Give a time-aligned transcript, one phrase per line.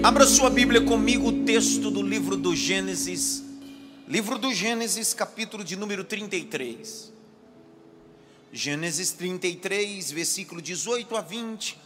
[0.00, 3.42] Abra sua Bíblia comigo, o texto do livro do Gênesis,
[4.06, 7.12] livro do Gênesis, capítulo de número 33.
[8.52, 11.80] Gênesis 33, versículo 18 a 20.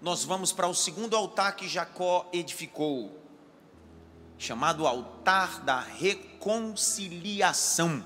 [0.00, 3.22] Nós vamos para o segundo altar que Jacó edificou,
[4.38, 8.02] chamado altar da reconciliação.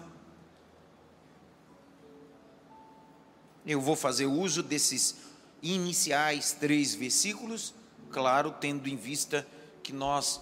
[3.64, 5.18] Eu vou fazer uso desses
[5.62, 7.72] iniciais três versículos,
[8.12, 9.46] claro, tendo em vista
[9.82, 10.40] que nós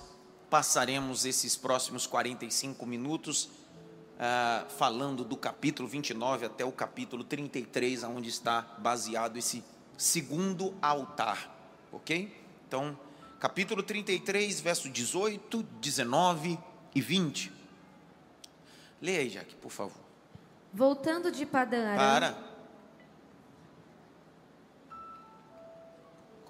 [0.51, 8.29] passaremos esses próximos 45 minutos uh, falando do capítulo 29 até o capítulo 33, onde
[8.29, 9.65] está baseado esse
[9.97, 11.57] segundo altar,
[11.93, 12.37] ok?
[12.67, 12.99] Então,
[13.39, 16.59] capítulo 33, verso 18, 19
[16.95, 17.53] e 20.
[19.01, 20.03] Leia aí, Jaque, por favor.
[20.73, 21.97] Voltando de Padã Aram.
[21.97, 22.50] Para.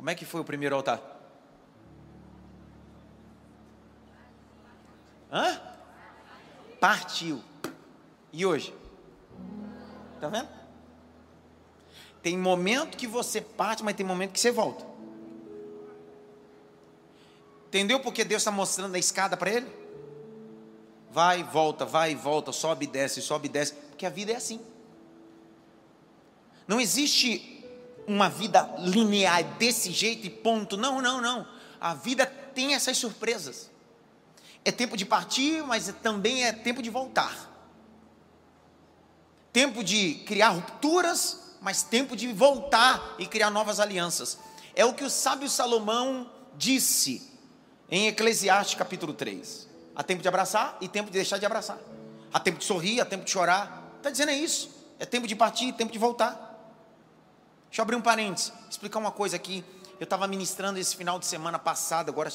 [0.01, 0.99] Como é que foi o primeiro altar?
[5.31, 5.61] Hã?
[6.81, 7.45] Partiu.
[8.33, 8.75] E hoje?
[10.19, 10.49] Tá vendo?
[12.23, 14.87] Tem momento que você parte, mas tem momento que você volta.
[17.67, 19.71] Entendeu porque Deus está mostrando a escada para ele?
[21.11, 24.63] Vai, volta, vai, volta, sobe e desce, sobe e desce, porque a vida é assim.
[26.67, 27.60] Não existe
[28.11, 30.77] uma vida linear desse jeito e ponto.
[30.77, 31.47] Não, não, não.
[31.81, 33.71] A vida tem essas surpresas.
[34.65, 37.49] É tempo de partir, mas também é tempo de voltar.
[39.53, 44.39] Tempo de criar rupturas, mas tempo de voltar e criar novas alianças.
[44.75, 47.31] É o que o sábio Salomão disse
[47.91, 49.69] em Eclesiastes capítulo 3.
[49.95, 51.79] Há tempo de abraçar e tempo de deixar de abraçar.
[52.33, 53.93] Há tempo de sorrir, há tempo de chorar.
[53.99, 54.71] Está dizendo é isso.
[54.99, 56.50] É tempo de partir tempo de voltar.
[57.71, 59.65] Deixa eu abrir um parênteses, explicar uma coisa aqui.
[60.01, 62.29] Eu estava ministrando esse final de semana passado, agora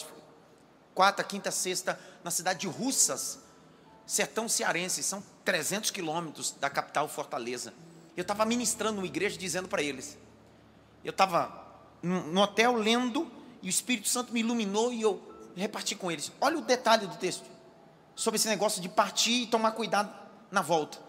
[0.93, 3.39] quarta, quinta, sexta, na cidade de Russas,
[4.05, 7.73] sertão cearense, são 300 quilômetros da capital Fortaleza.
[8.15, 10.17] Eu estava ministrando uma igreja dizendo para eles.
[11.03, 11.51] Eu estava
[12.01, 13.29] no hotel lendo
[13.61, 15.21] e o Espírito Santo me iluminou e eu
[15.53, 16.31] reparti com eles.
[16.39, 17.43] Olha o detalhe do texto
[18.15, 20.13] sobre esse negócio de partir e tomar cuidado
[20.49, 21.04] na volta.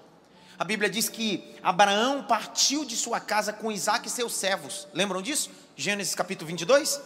[0.58, 4.88] A Bíblia diz que Abraão partiu de sua casa com Isaac e seus servos.
[4.94, 5.50] Lembram disso?
[5.76, 6.98] Gênesis capítulo 22.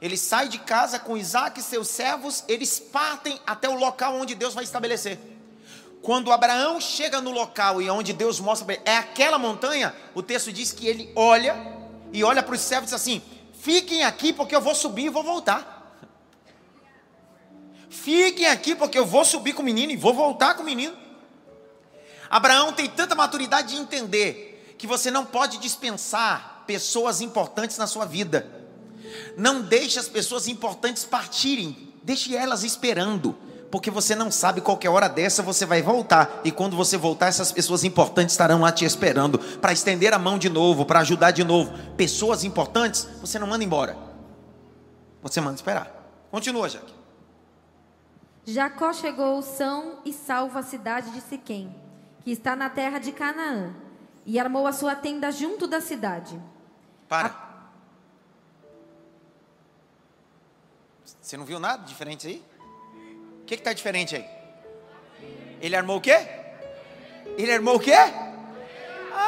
[0.00, 4.34] Ele sai de casa com Isaac e seus servos, eles partem até o local onde
[4.34, 5.18] Deus vai estabelecer.
[6.02, 10.72] Quando Abraão chega no local e onde Deus mostra é aquela montanha, o texto diz
[10.72, 11.56] que ele olha
[12.12, 13.22] e olha para os servos e diz assim:
[13.60, 15.76] Fiquem aqui porque eu vou subir e vou voltar.
[17.90, 21.07] Fiquem aqui porque eu vou subir com o menino e vou voltar com o menino.
[22.30, 28.04] Abraão tem tanta maturidade de entender que você não pode dispensar pessoas importantes na sua
[28.04, 28.46] vida.
[29.36, 33.34] Não deixe as pessoas importantes partirem, deixe elas esperando,
[33.70, 37.50] porque você não sabe qualquer hora dessa você vai voltar e quando você voltar essas
[37.50, 41.42] pessoas importantes estarão lá te esperando para estender a mão de novo, para ajudar de
[41.42, 41.72] novo.
[41.96, 43.96] Pessoas importantes, você não manda embora.
[45.22, 45.90] Você manda esperar.
[46.30, 46.92] Continua, Jaque.
[48.46, 51.87] Jacó chegou são e salvo à cidade de Siquém
[52.28, 53.74] que está na terra de Canaã,
[54.26, 56.38] e armou a sua tenda junto da cidade.
[57.08, 57.28] Para.
[57.28, 57.32] A...
[61.22, 62.44] Você não viu nada diferente aí?
[63.40, 64.28] O que está diferente aí?
[65.58, 66.28] Ele armou o quê?
[67.38, 67.96] Ele armou o quê?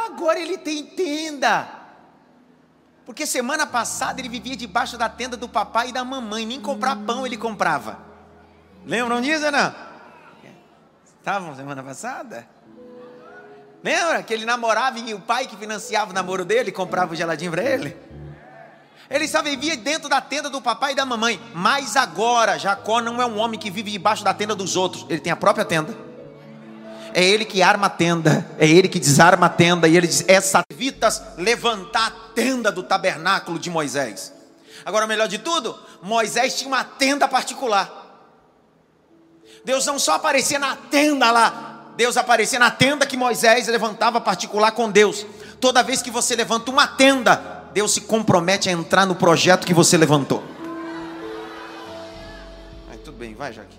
[0.05, 1.69] Agora ele tem tenda.
[3.07, 6.97] Porque semana passada ele vivia debaixo da tenda do papai e da mamãe, nem comprar
[6.97, 7.99] pão ele comprava.
[8.85, 9.75] Lembram disso não?
[11.19, 12.60] Estavam semana passada?
[13.83, 17.51] Lembra que ele namorava e o pai que financiava o namoro dele comprava o geladinho
[17.51, 17.97] para ele?
[19.11, 21.41] Ele só vivia dentro da tenda do papai e da mamãe.
[21.53, 25.05] Mas agora, Jacó não é um homem que vive debaixo da tenda dos outros.
[25.09, 25.97] Ele tem a própria tenda.
[27.13, 28.47] É ele que arma a tenda.
[28.57, 29.89] É ele que desarma a tenda.
[29.89, 34.33] E ele diz: Essa vitas levantar a tenda do tabernáculo de Moisés.
[34.85, 38.01] Agora, melhor de tudo, Moisés tinha uma tenda particular.
[39.65, 44.73] Deus não só aparecia na tenda lá, Deus aparecia na tenda que Moisés levantava particular
[44.73, 45.27] com Deus.
[45.61, 47.37] Toda vez que você levanta uma tenda,
[47.73, 50.43] Deus se compromete a entrar no projeto que você levantou.
[52.91, 53.79] Aí, tudo bem, vai, Jaque.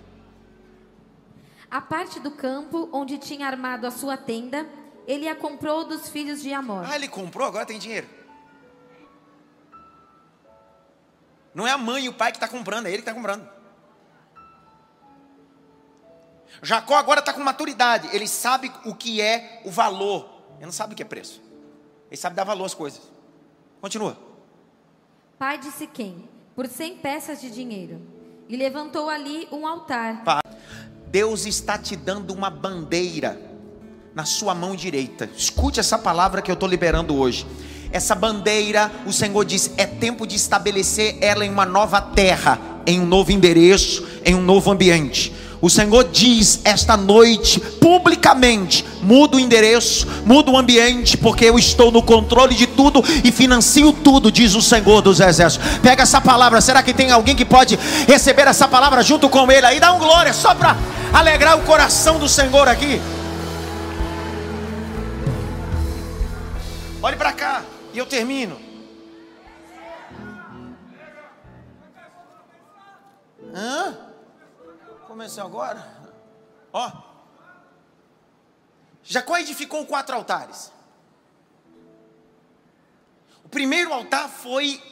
[1.70, 4.66] A parte do campo onde tinha armado a sua tenda,
[5.06, 6.84] ele a comprou dos filhos de Amor.
[6.86, 8.06] Ah, ele comprou, agora tem dinheiro.
[11.54, 13.46] Não é a mãe e o pai que está comprando, é ele que está comprando.
[16.60, 20.92] Jacó agora está com maturidade, ele sabe o que é o valor, ele não sabe
[20.92, 21.40] o que é preço,
[22.10, 23.00] ele sabe dar valor às coisas.
[23.80, 24.16] Continua.
[25.38, 28.00] Pai de Siquém, por cem peças de dinheiro.
[28.48, 30.22] e levantou ali um altar.
[31.06, 33.40] Deus está te dando uma bandeira
[34.14, 35.28] na sua mão direita.
[35.34, 37.46] Escute essa palavra que eu estou liberando hoje.
[37.90, 43.00] Essa bandeira, o Senhor diz, é tempo de estabelecer ela em uma nova terra, em
[43.00, 45.32] um novo endereço, em um novo ambiente.
[45.62, 51.92] O Senhor diz esta noite, publicamente: muda o endereço, muda o ambiente, porque eu estou
[51.92, 55.78] no controle de tudo e financio tudo, diz o Senhor dos Exércitos.
[55.78, 57.78] Pega essa palavra, será que tem alguém que pode
[58.08, 59.78] receber essa palavra junto com ele aí?
[59.78, 60.76] Dá um glória, só para
[61.12, 63.00] alegrar o coração do Senhor aqui.
[67.00, 67.62] Olhe para cá
[67.94, 68.56] e eu termino.
[73.54, 74.11] Hã?
[75.22, 75.86] Começou agora?
[76.72, 76.90] Ó.
[79.04, 80.72] Jacó edificou quatro altares.
[83.44, 84.82] O primeiro altar foi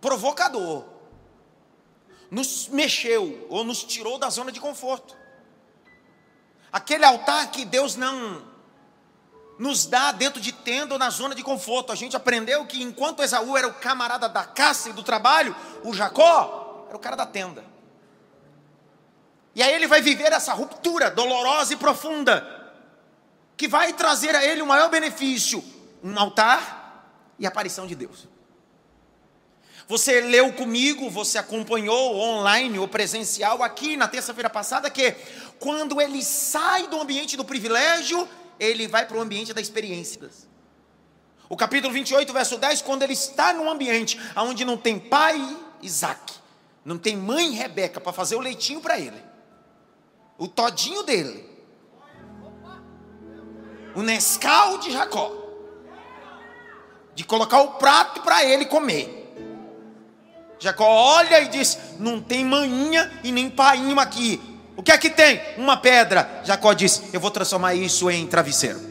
[0.00, 0.84] provocador.
[2.32, 5.16] Nos mexeu ou nos tirou da zona de conforto.
[6.72, 8.44] Aquele altar que Deus não
[9.56, 11.92] nos dá dentro de tenda ou na zona de conforto.
[11.92, 15.54] A gente aprendeu que enquanto Esaú era o camarada da caça e do trabalho,
[15.84, 17.69] o Jacó era o cara da tenda.
[19.54, 22.72] E aí ele vai viver essa ruptura dolorosa e profunda,
[23.56, 25.62] que vai trazer a ele o maior benefício:
[26.02, 28.28] um altar e a aparição de Deus.
[29.88, 35.16] Você leu comigo, você acompanhou online ou presencial aqui na terça-feira passada que
[35.58, 40.30] quando ele sai do ambiente do privilégio, ele vai para o ambiente da experiência.
[41.48, 46.34] O capítulo 28, verso 10, quando ele está num ambiente onde não tem pai Isaac,
[46.84, 49.29] não tem mãe Rebeca para fazer o leitinho para ele
[50.40, 51.44] o todinho dele,
[53.94, 55.30] o Nescau de Jacó,
[57.14, 59.18] de colocar o prato para ele comer.
[60.58, 64.40] Jacó olha e diz: Não tem maninha e nem painho aqui.
[64.76, 65.42] O que é que tem?
[65.58, 66.40] Uma pedra.
[66.42, 68.89] Jacó diz: Eu vou transformar isso em travesseiro.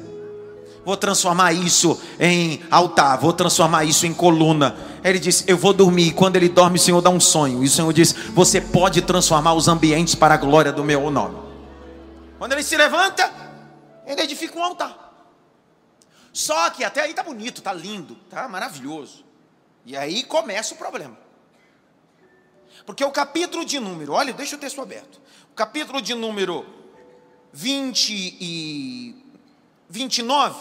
[0.85, 3.17] Vou transformar isso em altar.
[3.19, 4.75] Vou transformar isso em coluna.
[5.03, 6.13] Ele diz: Eu vou dormir.
[6.13, 7.63] Quando ele dorme, o Senhor dá um sonho.
[7.63, 11.37] E o Senhor diz: Você pode transformar os ambientes para a glória do meu nome.
[12.37, 13.31] Quando ele se levanta,
[14.05, 15.09] ele edifica um altar.
[16.31, 19.25] Só que até aí tá bonito, tá lindo, tá maravilhoso.
[19.85, 21.17] E aí começa o problema.
[22.85, 25.19] Porque o capítulo de número, olha, deixa o texto aberto.
[25.51, 26.65] O capítulo de número
[27.51, 29.18] 20 e
[29.89, 30.59] 29,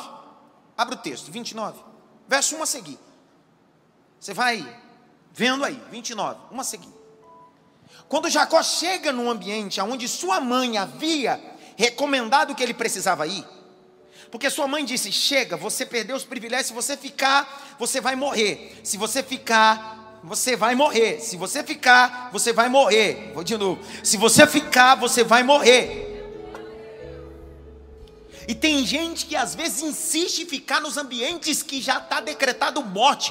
[0.77, 1.79] abre o texto, 29,
[2.27, 2.99] verso 1 a seguir.
[4.19, 4.67] Você vai
[5.33, 6.95] vendo aí, 29, 1 a seguir.
[8.09, 11.41] Quando Jacó chega num ambiente onde sua mãe havia
[11.77, 13.47] recomendado que ele precisava ir,
[14.31, 18.81] porque sua mãe disse: Chega, você perdeu os privilégios, se você ficar, você vai morrer.
[18.83, 21.21] Se você ficar, você vai morrer.
[21.21, 23.33] Se você ficar, você vai morrer.
[23.35, 23.83] Vou de novo.
[24.03, 26.08] Se você ficar, você vai morrer.
[28.49, 32.83] E tem gente que às vezes insiste em ficar nos ambientes que já está decretado
[32.83, 33.31] morte.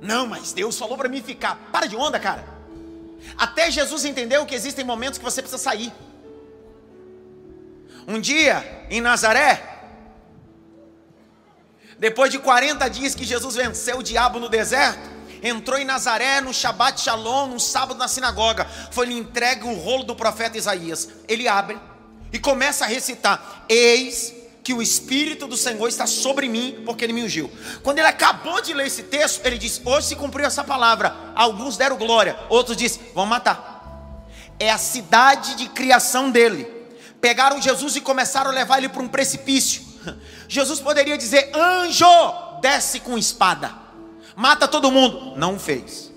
[0.00, 1.56] Não, mas Deus falou para mim ficar.
[1.72, 2.46] Para de onda, cara.
[3.36, 5.92] Até Jesus entendeu que existem momentos que você precisa sair.
[8.06, 9.60] Um dia, em Nazaré,
[11.98, 15.10] depois de 40 dias que Jesus venceu o diabo no deserto,
[15.42, 20.14] entrou em Nazaré no Shabat Shalom, no sábado na sinagoga, foi-lhe entregue o rolo do
[20.14, 21.08] profeta Isaías.
[21.26, 21.76] Ele abre
[22.32, 27.12] e começa a recitar: Eis que o Espírito do Senhor está sobre mim, porque ele
[27.12, 27.50] me ungiu.
[27.82, 31.14] Quando ele acabou de ler esse texto, ele diz: Hoje se cumpriu essa palavra.
[31.34, 34.26] Alguns deram glória, outros disseram: Vão matar.
[34.58, 36.66] É a cidade de criação dele.
[37.20, 39.82] Pegaram Jesus e começaram a levar ele para um precipício.
[40.48, 43.72] Jesus poderia dizer: Anjo, desce com espada,
[44.36, 45.36] mata todo mundo.
[45.36, 46.10] Não fez.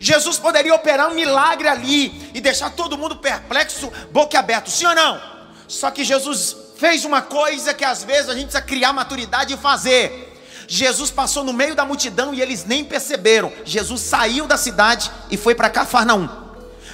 [0.00, 4.94] Jesus poderia operar um milagre ali e deixar todo mundo perplexo, boca aberta, sim ou
[4.94, 5.37] não?
[5.68, 9.56] Só que Jesus fez uma coisa que às vezes a gente precisa criar maturidade e
[9.56, 10.34] fazer.
[10.66, 13.52] Jesus passou no meio da multidão e eles nem perceberam.
[13.64, 16.28] Jesus saiu da cidade e foi para Cafarnaum.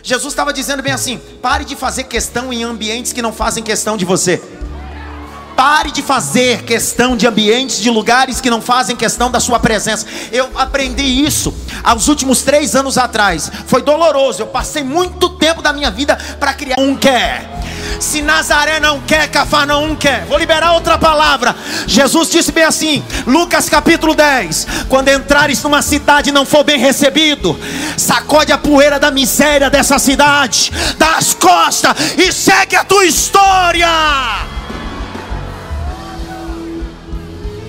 [0.02, 3.96] Jesus estava dizendo bem assim: pare de fazer questão em ambientes que não fazem questão
[3.96, 4.42] de você.
[5.56, 10.06] Pare de fazer questão de ambientes, de lugares que não fazem questão da sua presença.
[10.32, 13.50] Eu aprendi isso aos últimos três anos atrás.
[13.66, 14.42] Foi doloroso.
[14.42, 17.48] Eu passei muito tempo da minha vida para criar um quer.
[18.00, 20.24] Se Nazaré não quer, Cafarnaum quer.
[20.26, 21.54] Vou liberar outra palavra.
[21.86, 26.78] Jesus disse bem assim, Lucas capítulo 10: Quando entrares numa cidade e não for bem
[26.78, 27.58] recebido,
[27.96, 34.53] sacode a poeira da miséria dessa cidade, dá as costas e segue a tua história.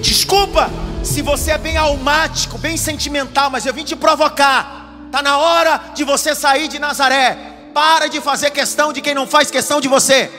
[0.05, 0.69] Desculpa
[1.03, 4.93] se você é bem almático, bem sentimental, mas eu vim te provocar.
[5.07, 7.35] Está na hora de você sair de Nazaré.
[7.73, 10.31] Para de fazer questão de quem não faz questão de você.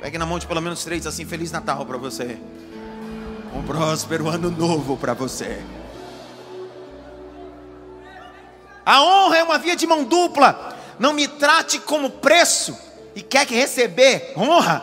[0.00, 2.38] Pegue na mão de pelo menos três assim, Feliz Natal para você.
[3.54, 5.62] Um próspero ano novo para você.
[8.86, 10.77] A honra é uma via de mão dupla.
[10.98, 12.76] Não me trate como preço
[13.14, 14.82] e quer que receber honra.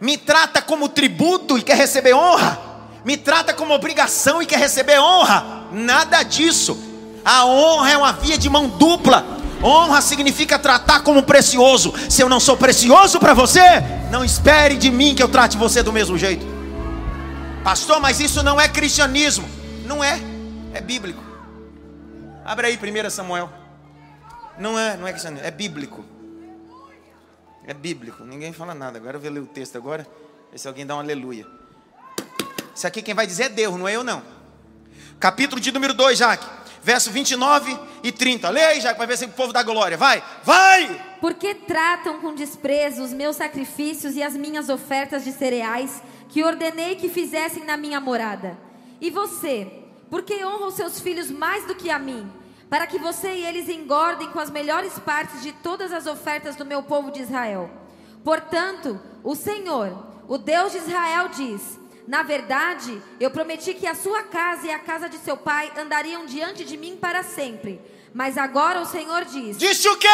[0.00, 2.58] Me trata como tributo e quer receber honra.
[3.04, 5.66] Me trata como obrigação e quer receber honra.
[5.72, 6.78] Nada disso.
[7.24, 9.24] A honra é uma via de mão dupla.
[9.62, 11.92] Honra significa tratar como precioso.
[12.08, 13.60] Se eu não sou precioso para você,
[14.10, 16.46] não espere de mim que eu trate você do mesmo jeito.
[17.64, 19.48] Pastor, mas isso não é cristianismo.
[19.84, 20.20] Não é,
[20.72, 21.22] é bíblico.
[22.44, 23.57] Abre aí 1 Samuel.
[24.58, 26.04] Não é, não é cristianismo, é bíblico.
[27.66, 28.24] É bíblico.
[28.24, 28.98] Ninguém fala nada.
[28.98, 30.06] Agora eu vou ler o texto agora.
[30.50, 31.46] Ver se alguém dá um aleluia.
[32.74, 34.22] Isso aqui quem vai dizer é Deus, não é eu não.
[35.20, 36.46] Capítulo de número 2, Jaque.
[36.82, 38.48] Verso 29 e 30.
[38.48, 39.96] Leia aí, Jaque, para ver se o povo dá glória.
[39.96, 41.16] Vai, vai!
[41.20, 46.96] Porque tratam com desprezo os meus sacrifícios e as minhas ofertas de cereais que ordenei
[46.96, 48.56] que fizessem na minha morada.
[49.00, 49.70] E você,
[50.08, 52.30] porque honra os seus filhos mais do que a mim,
[52.70, 56.64] para que você e eles engordem com as melhores partes de todas as ofertas do
[56.64, 57.70] meu povo de Israel.
[58.22, 64.22] Portanto, o Senhor, o Deus de Israel, diz: Na verdade, eu prometi que a sua
[64.24, 67.80] casa e a casa de seu pai andariam diante de mim para sempre.
[68.12, 70.08] Mas agora o Senhor diz: Disse o quê?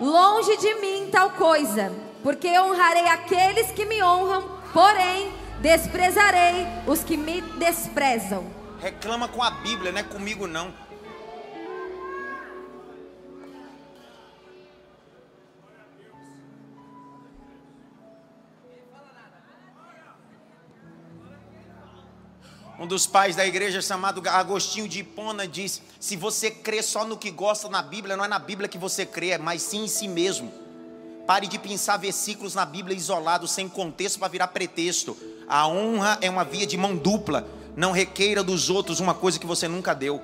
[0.00, 1.92] Longe de mim tal coisa,
[2.22, 8.44] porque honrarei aqueles que me honram, porém desprezarei os que me desprezam.
[8.80, 10.74] Reclama com a Bíblia, não é comigo não.
[22.82, 27.16] Um dos pais da igreja chamado Agostinho de Hipona diz: se você crê só no
[27.16, 30.08] que gosta na Bíblia, não é na Bíblia que você crê, mas sim em si
[30.08, 30.52] mesmo.
[31.24, 35.16] Pare de pensar versículos na Bíblia isolados, sem contexto, para virar pretexto.
[35.46, 37.46] A honra é uma via de mão dupla.
[37.76, 40.20] Não requeira dos outros uma coisa que você nunca deu.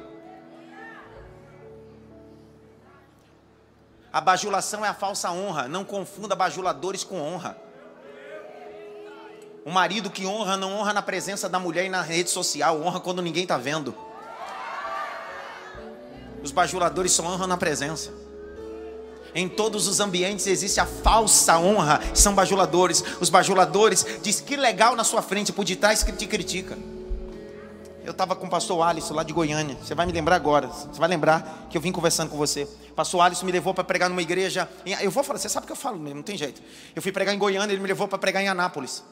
[4.13, 5.69] A bajulação é a falsa honra.
[5.69, 7.68] Não confunda bajuladores com honra.
[9.69, 13.01] O marido que honra não honra na presença da mulher e na rede social, honra
[13.01, 13.95] quando ninguém está vendo.
[16.43, 18.11] Os bajuladores só honram na presença.
[19.35, 23.05] Em todos os ambientes existe a falsa honra, são bajuladores.
[23.21, 26.79] Os bajuladores diz que legal na sua frente, por detrás que te critica.
[28.03, 29.77] Eu estava com o pastor Alisson lá de Goiânia.
[29.83, 30.69] Você vai me lembrar agora.
[30.69, 32.67] Você vai lembrar que eu vim conversando com você.
[32.91, 34.67] O pastor Alisson me levou para pregar numa igreja.
[35.03, 36.63] Eu vou falar, você sabe que eu falo mesmo, não tem jeito.
[36.97, 39.05] Eu fui pregar em Goiânia, ele me levou para pregar em Anápolis.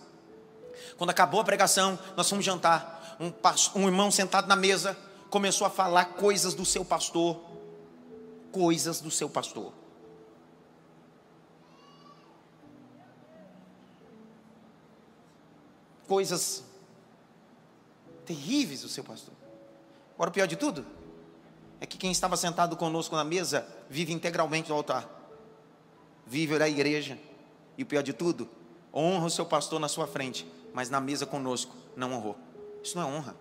[0.97, 3.17] Quando acabou a pregação, nós fomos jantar.
[3.21, 3.33] Um,
[3.81, 4.97] um irmão sentado na mesa
[5.31, 7.41] começou a falar coisas do seu pastor.
[8.53, 9.73] Coisas do seu pastor.
[16.07, 16.65] Coisas
[18.25, 19.35] terríveis do seu pastor.
[20.15, 20.85] Agora, o pior de tudo
[21.81, 25.09] é que quem estava sentado conosco na mesa vive integralmente no altar,
[26.27, 27.19] vive na igreja,
[27.77, 28.49] e o pior de tudo,
[28.95, 32.37] honra o seu pastor na sua frente, mas na mesa conosco não honrou.
[32.85, 33.35] Isso não é honra.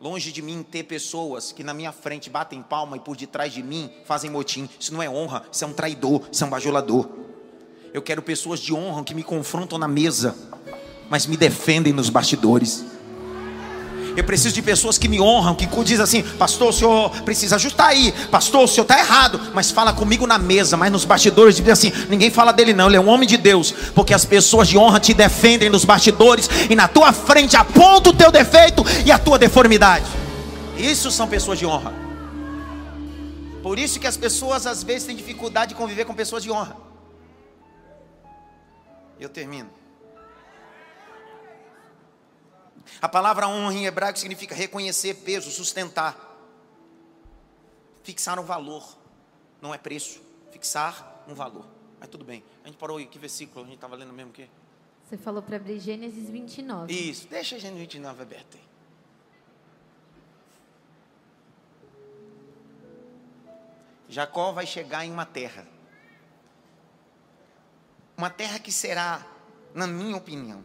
[0.00, 3.62] Longe de mim ter pessoas que na minha frente batem palma e por detrás de
[3.62, 4.66] mim fazem motim.
[4.80, 7.06] Isso não é honra, isso é um traidor, isso é um bajulador.
[7.92, 10.34] Eu quero pessoas de honra que me confrontam na mesa,
[11.10, 12.82] mas me defendem nos bastidores.
[14.20, 17.88] Eu preciso de pessoas que me honram, que dizem assim: Pastor, o senhor precisa ajustar
[17.88, 18.12] aí.
[18.30, 19.40] Pastor, o senhor está errado.
[19.54, 22.88] Mas fala comigo na mesa, mas nos bastidores dizem assim: Ninguém fala dele, não.
[22.88, 23.72] Ele é um homem de Deus.
[23.94, 28.12] Porque as pessoas de honra te defendem nos bastidores e na tua frente aponta o
[28.12, 30.04] teu defeito e a tua deformidade.
[30.76, 31.94] Isso são pessoas de honra.
[33.62, 36.76] Por isso que as pessoas às vezes têm dificuldade de conviver com pessoas de honra.
[39.18, 39.79] Eu termino.
[43.00, 46.28] A palavra honra em hebraico significa reconhecer peso, sustentar.
[48.02, 48.98] Fixar um valor,
[49.60, 50.20] não é preço.
[50.50, 51.66] Fixar um valor.
[51.98, 52.44] Mas tudo bem.
[52.62, 53.64] A gente parou aí, que versículo?
[53.64, 54.48] A gente estava lendo mesmo o quê?
[55.08, 56.92] Você falou para abrir Gênesis 29.
[56.92, 58.70] Isso, deixa Gênesis 29 aberto aí.
[64.08, 65.66] Jacó vai chegar em uma terra.
[68.16, 69.24] Uma terra que será,
[69.72, 70.64] na minha opinião,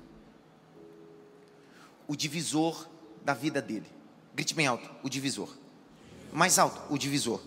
[2.08, 2.88] o divisor
[3.24, 3.86] da vida dele.
[4.34, 5.50] Grite bem alto, o divisor.
[6.32, 7.42] Mais alto, o divisor.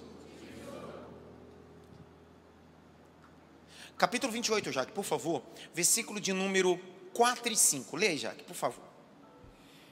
[3.97, 5.43] Capítulo 28, Jaque, por favor.
[5.75, 6.81] Versículo de número
[7.15, 7.97] 4 e 5.
[7.97, 8.85] Leia, Jaque, por favor.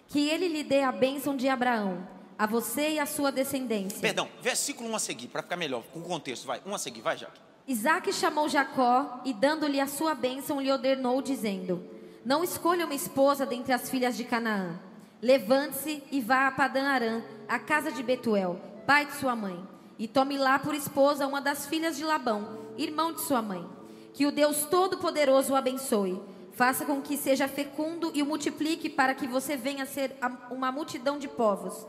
[0.09, 2.07] que ele lhe dê a bênção de Abraão,
[2.39, 3.99] a você e a sua descendência.
[4.01, 6.63] Perdão, versículo 1 a seguir, para ficar melhor, com o contexto, vai.
[6.65, 7.41] Um a seguir, vai, Jaque.
[7.67, 11.85] Isaac chamou Jacó e, dando-lhe a sua bênção, lhe ordenou, dizendo:
[12.27, 14.81] Não escolha uma esposa dentre as filhas de Canaã.
[15.23, 19.65] Levante-se e vá a Padã Arã, a casa de Betuel, pai de sua mãe,
[19.97, 23.65] e tome lá por esposa uma das filhas de Labão, irmão de sua mãe.
[24.13, 26.21] Que o Deus Todo-Poderoso o abençoe.
[26.51, 30.17] Faça com que seja fecundo e o multiplique para que você venha a ser
[30.51, 31.87] uma multidão de povos.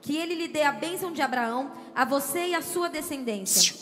[0.00, 3.74] Que ele lhe dê a bênção de Abraão, a você e a sua descendência.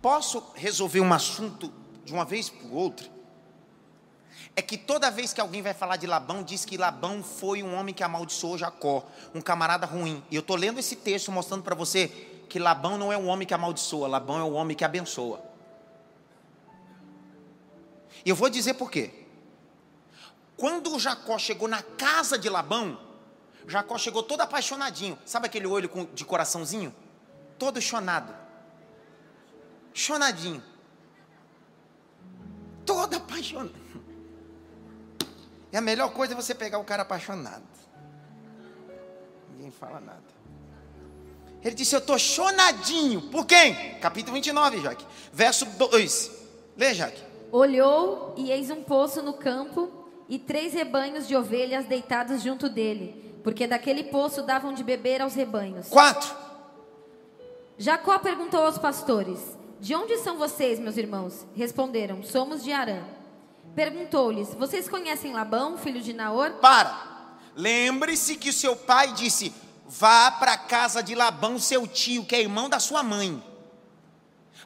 [0.00, 1.72] Posso resolver um assunto
[2.04, 3.21] de uma vez para outra?
[4.54, 7.74] É que toda vez que alguém vai falar de Labão, diz que Labão foi um
[7.74, 9.04] homem que amaldiçoou Jacó,
[9.34, 10.22] um camarada ruim.
[10.30, 12.08] E eu estou lendo esse texto mostrando para você
[12.48, 15.42] que Labão não é um homem que amaldiçoa, Labão é um homem que abençoa.
[18.24, 19.10] E eu vou dizer por quê.
[20.54, 23.00] Quando Jacó chegou na casa de Labão,
[23.66, 25.18] Jacó chegou todo apaixonadinho.
[25.24, 26.94] Sabe aquele olho de coraçãozinho?
[27.58, 28.34] Todo chonado.
[29.94, 30.62] Chonadinho.
[32.84, 33.81] Todo apaixonado.
[35.72, 37.64] E a melhor coisa é você pegar o cara apaixonado.
[39.52, 40.22] Ninguém fala nada.
[41.64, 43.22] Ele disse: Eu estou chonadinho.
[43.22, 43.94] Por quem?
[44.00, 45.06] Capítulo 29, Jaque.
[45.32, 46.30] Verso 2.
[46.76, 47.22] Lê, Jaque.
[47.50, 49.90] Olhou e eis um poço no campo
[50.28, 55.34] e três rebanhos de ovelhas deitados junto dele, porque daquele poço davam de beber aos
[55.34, 55.88] rebanhos.
[55.88, 56.36] 4.
[57.78, 61.46] Jacó perguntou aos pastores: De onde são vocês, meus irmãos?
[61.54, 63.02] Responderam: Somos de Arã.
[63.74, 66.52] Perguntou-lhes: Vocês conhecem Labão, filho de Naor?
[66.60, 67.10] Para.
[67.54, 69.52] Lembre-se que seu pai disse:
[69.86, 73.42] Vá para a casa de Labão, seu tio, que é irmão da sua mãe.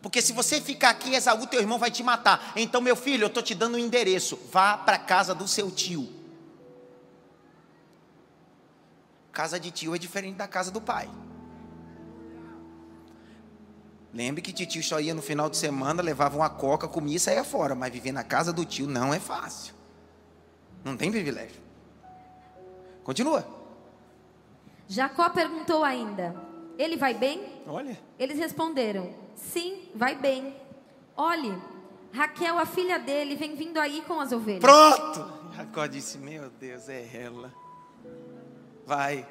[0.02, 2.52] Porque se você ficar aqui, Esaú, teu irmão vai te matar.
[2.54, 4.38] Então, meu filho, eu estou te dando o um endereço.
[4.52, 6.12] Vá para a casa do seu tio.
[9.32, 11.10] Casa de tio é diferente da casa do pai.
[14.16, 17.44] Lembre que tio só ia no final de semana, levava uma coca, comia e saía
[17.44, 17.74] fora.
[17.74, 19.74] Mas viver na casa do tio não é fácil.
[20.82, 21.60] Não tem privilégio.
[23.04, 23.46] Continua.
[24.88, 26.34] Jacó perguntou ainda:
[26.78, 27.60] Ele vai bem?
[27.66, 28.00] Olha.
[28.18, 30.56] Eles responderam: Sim, vai bem.
[31.14, 31.54] Olhe,
[32.10, 34.62] Raquel, a filha dele, vem vindo aí com as ovelhas.
[34.62, 35.30] Pronto.
[35.54, 37.52] Jacó disse: Meu Deus, é ela.
[38.86, 39.28] Vai.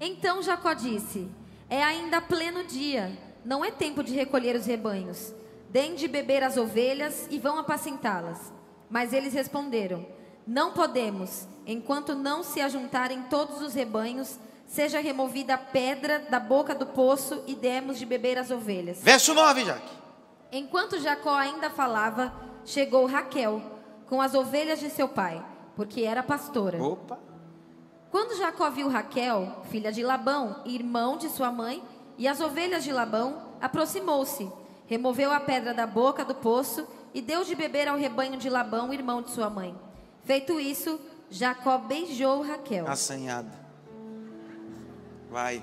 [0.00, 1.28] Então Jacó disse:
[1.68, 5.34] É ainda pleno dia, não é tempo de recolher os rebanhos.
[5.70, 8.52] Deem de beber as ovelhas e vão apacentá-las.
[8.88, 10.04] Mas eles responderam:
[10.46, 16.74] Não podemos, enquanto não se ajuntarem todos os rebanhos, seja removida a pedra da boca
[16.74, 19.02] do poço e demos de beber as ovelhas.
[19.02, 20.00] Verso 9, Jaque.
[20.52, 22.32] Enquanto Jacó ainda falava,
[22.64, 23.62] chegou Raquel
[24.08, 25.44] com as ovelhas de seu pai,
[25.76, 26.82] porque era pastora.
[26.82, 27.18] Opa.
[28.10, 31.80] Quando Jacó viu Raquel, filha de Labão, irmão de sua mãe,
[32.20, 34.52] e as ovelhas de Labão, aproximou-se,
[34.86, 38.92] removeu a pedra da boca do poço e deu de beber ao rebanho de Labão,
[38.92, 39.74] irmão de sua mãe.
[40.22, 43.50] Feito isso, Jacó beijou Raquel Assanhado.
[45.30, 45.62] Vai.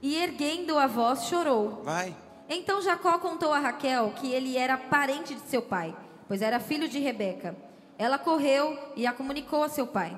[0.00, 1.82] e, erguendo a voz, chorou.
[1.82, 2.14] Vai.
[2.48, 5.92] Então Jacó contou a Raquel que ele era parente de seu pai,
[6.28, 7.56] pois era filho de Rebeca.
[7.98, 10.16] Ela correu e a comunicou a seu pai.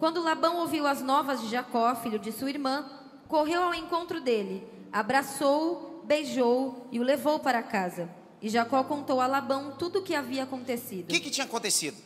[0.00, 2.84] Quando Labão ouviu as novas de Jacó, filho de sua irmã,
[3.28, 8.08] correu ao encontro dele, abraçou-o, beijou e o levou para casa.
[8.40, 11.08] E Jacó contou a Labão tudo o que havia O acontecido.
[11.08, 11.96] que, que tinha acontecido?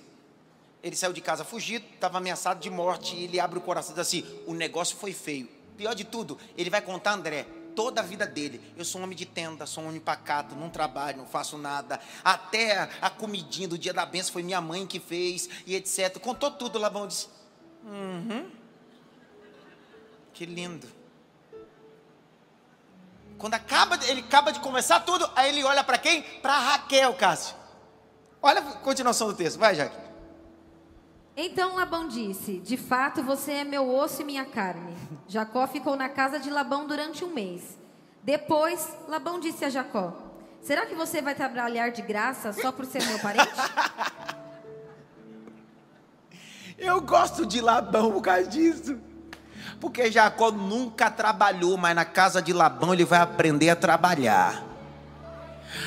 [0.82, 3.94] Ele saiu de casa fugido, estava ameaçado de morte, e ele abre o coração e
[3.94, 5.48] diz assim: o negócio foi feio.
[5.76, 8.60] Pior de tudo, ele vai contar, André, toda a vida dele.
[8.76, 12.00] Eu sou um homem de tenda, sou um homem pacato, não trabalho, não faço nada.
[12.24, 16.18] Até a comidinha do dia da benção foi minha mãe que fez, e etc.
[16.18, 17.28] Contou tudo, Labão disse:
[17.84, 18.50] Uhum.
[20.32, 20.86] Que lindo.
[23.38, 26.22] Quando acaba, ele acaba de conversar tudo, aí ele olha para quem?
[26.40, 27.56] Para Raquel, Cássio.
[28.40, 29.96] Olha a continuação do texto, vai, Jaque.
[31.36, 34.96] Então Labão disse: De fato, você é meu osso e minha carne.
[35.26, 37.78] Jacó ficou na casa de Labão durante um mês.
[38.22, 40.12] Depois, Labão disse a Jacó:
[40.60, 43.50] Será que você vai trabalhar de graça só por ser meu parente?
[46.78, 48.98] Eu gosto de Labão por causa disso.
[49.80, 54.62] Porque Jacó nunca trabalhou, mas na casa de Labão ele vai aprender a trabalhar.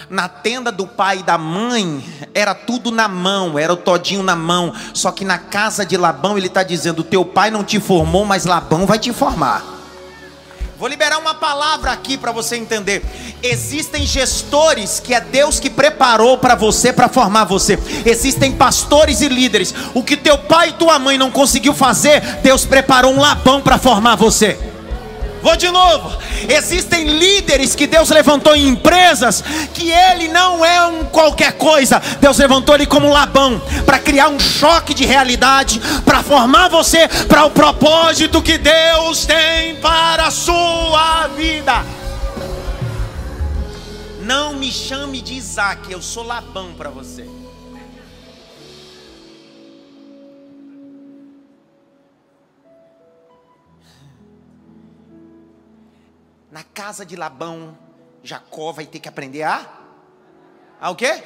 [0.10, 4.36] Na tenda do pai e da mãe, era tudo na mão, era o todinho na
[4.36, 4.74] mão.
[4.94, 8.46] Só que na casa de Labão ele está dizendo: Teu pai não te formou, mas
[8.46, 9.75] Labão vai te formar.
[10.78, 13.02] Vou liberar uma palavra aqui para você entender.
[13.42, 17.80] Existem gestores que é Deus que preparou para você para formar você.
[18.06, 19.74] Existem pastores e líderes.
[19.94, 23.78] O que teu pai e tua mãe não conseguiu fazer, Deus preparou um labão para
[23.78, 24.75] formar você.
[25.46, 26.12] Vou de novo.
[26.50, 29.44] Existem líderes que Deus levantou em empresas
[29.76, 32.02] que ele não é um qualquer coisa.
[32.20, 37.46] Deus levantou ele como Labão para criar um choque de realidade, para formar você para
[37.46, 41.86] o propósito que Deus tem para a sua vida.
[44.24, 47.35] Não me chame de Isaac, eu sou Labão para você.
[56.56, 57.78] Na casa de Labão,
[58.24, 59.70] Jacó vai ter que aprender a.
[60.80, 61.22] A o quê?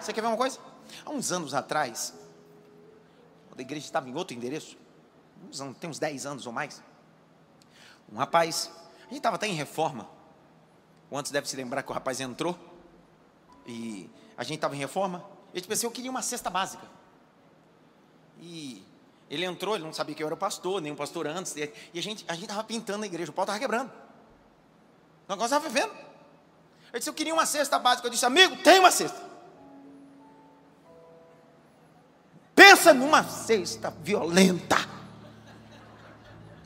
[0.00, 0.58] Você quer ver uma coisa?
[1.04, 2.14] Há uns anos atrás,
[3.48, 4.78] quando a igreja estava em outro endereço,
[5.78, 6.82] tem uns 10 anos ou mais,
[8.10, 10.08] um rapaz, a gente estava até em reforma.
[11.10, 12.58] O antes deve se lembrar que o rapaz entrou
[13.66, 15.22] e a gente estava em reforma.
[15.52, 16.86] Ele disse assim: Eu queria uma cesta básica.
[18.40, 18.82] E
[19.28, 21.54] ele entrou, ele não sabia que eu era pastor, nem o pastor antes.
[21.56, 24.08] E a gente a estava pintando a igreja, o pau estava quebrando.
[25.30, 25.92] Negócio estava vivendo.
[26.92, 28.08] Ele disse: Eu queria uma cesta básica.
[28.08, 29.22] Eu disse: Amigo, tem uma cesta.
[32.52, 34.76] Pensa numa cesta violenta.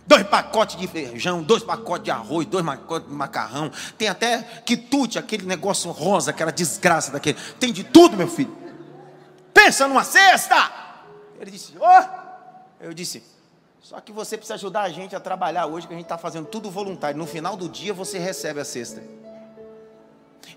[0.07, 3.71] Dois pacotes de feijão, dois pacotes de arroz, dois pacotes de macarrão.
[3.99, 7.39] Tem até quitute, aquele negócio rosa, aquela desgraça daquele.
[7.61, 8.57] Tem de tudo, meu filho.
[9.53, 10.73] Pensa numa cesta.
[11.39, 11.87] Ele disse: Ó.
[11.87, 12.25] Oh.
[12.81, 13.23] Eu disse:
[13.85, 16.47] só que você precisa ajudar a gente a trabalhar hoje, que a gente está fazendo
[16.47, 17.19] tudo voluntário.
[17.19, 19.03] No final do dia você recebe a cesta.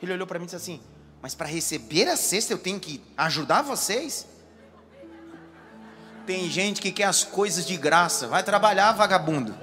[0.01, 0.81] Ele olhou para mim e disse assim:
[1.21, 4.25] Mas para receber a cesta eu tenho que ajudar vocês?
[6.25, 8.29] Tem gente que quer as coisas de graça.
[8.29, 9.53] Vai trabalhar, vagabundo.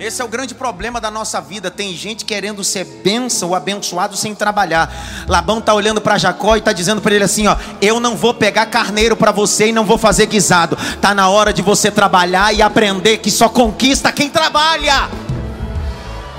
[0.00, 1.70] Esse é o grande problema da nossa vida.
[1.70, 4.90] Tem gente querendo ser bênção ou abençoado sem trabalhar.
[5.28, 8.32] Labão está olhando para Jacó e está dizendo para ele assim: ó, eu não vou
[8.32, 10.74] pegar carneiro para você e não vou fazer guisado.
[11.02, 15.10] Tá na hora de você trabalhar e aprender que só conquista quem trabalha.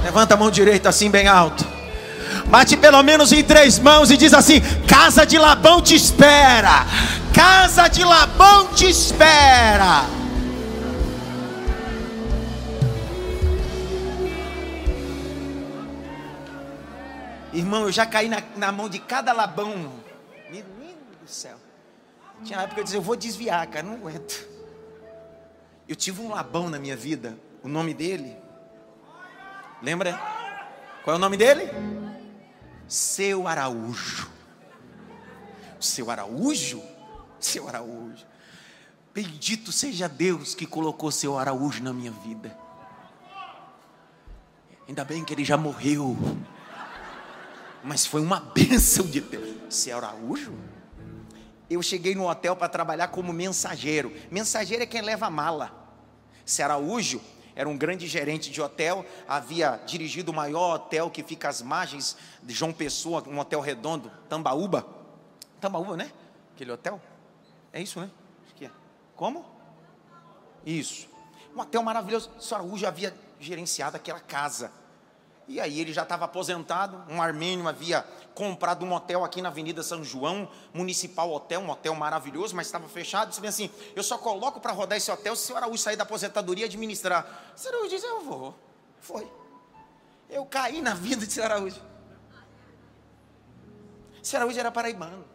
[0.04, 1.64] Levanta a mão direita assim bem alto.
[2.48, 6.88] Bate pelo menos em três mãos e diz assim: Casa de Labão te espera.
[7.32, 10.21] Casa de Labão te espera.
[17.54, 19.94] Irmão, eu já caí na, na mão de cada labão.
[20.50, 20.66] Deus
[21.22, 21.58] do céu.
[22.44, 24.48] Tinha época que eu dizia, eu vou desviar, cara, não aguento.
[25.88, 27.38] Eu tive um labão na minha vida.
[27.62, 28.36] O nome dele.
[29.82, 30.14] Lembra?
[31.04, 31.70] Qual é o nome dele?
[32.88, 34.30] Seu Araújo.
[35.80, 36.82] Seu Araújo?
[37.40, 38.26] Seu Araújo.
[39.14, 42.58] Bendito seja Deus que colocou seu Araújo na minha vida.
[44.88, 46.18] Ainda bem que ele já morreu.
[47.84, 49.58] Mas foi uma bênção de Deus.
[49.70, 50.54] Seu Araújo?
[51.70, 54.14] Eu cheguei no hotel para trabalhar como mensageiro.
[54.30, 55.72] Mensageiro é quem leva a mala.
[56.46, 57.22] Seu Araújo
[57.56, 62.18] era um grande gerente de hotel, havia dirigido o maior hotel que fica às margens
[62.42, 64.86] de João Pessoa, um hotel redondo, Tambaúba.
[65.60, 66.12] Tambaúba, né?
[66.56, 67.02] Aquele hotel?
[67.72, 68.10] É isso, né?
[68.46, 68.72] Acho que é.
[69.16, 69.46] Como?
[70.66, 71.08] Isso.
[71.56, 72.32] Um hotel maravilhoso.
[72.40, 74.72] Senhor Araújo havia gerenciado aquela casa.
[75.52, 79.84] E aí ele já estava aposentado, um armênio havia comprado um hotel aqui na Avenida
[79.84, 83.32] São João, Municipal Hotel, um hotel maravilhoso, mas estava fechado.
[83.32, 86.64] Disse assim: Eu só coloco para rodar esse hotel se o Araújo sair da aposentadoria
[86.64, 87.54] e administrar.
[87.62, 88.56] O Araújo disse: Eu vou.
[89.02, 89.30] Foi.
[90.30, 91.82] Eu caí na vida de senhor Araújo.
[94.34, 95.26] Araújo era paraibano.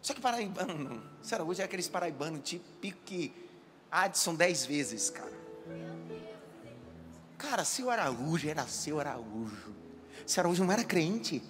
[0.00, 3.34] Só que paraibano, senhor Araújo é aqueles paraibanos tipo que
[3.90, 5.43] Adson dez vezes, cara.
[7.50, 9.74] Cara, seu Araújo era seu Araújo.
[10.26, 11.42] Seu Araújo não era crente.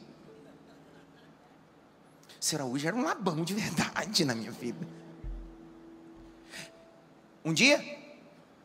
[2.41, 4.87] Seu Araújo era um labão de verdade na minha vida.
[7.45, 7.81] Um dia,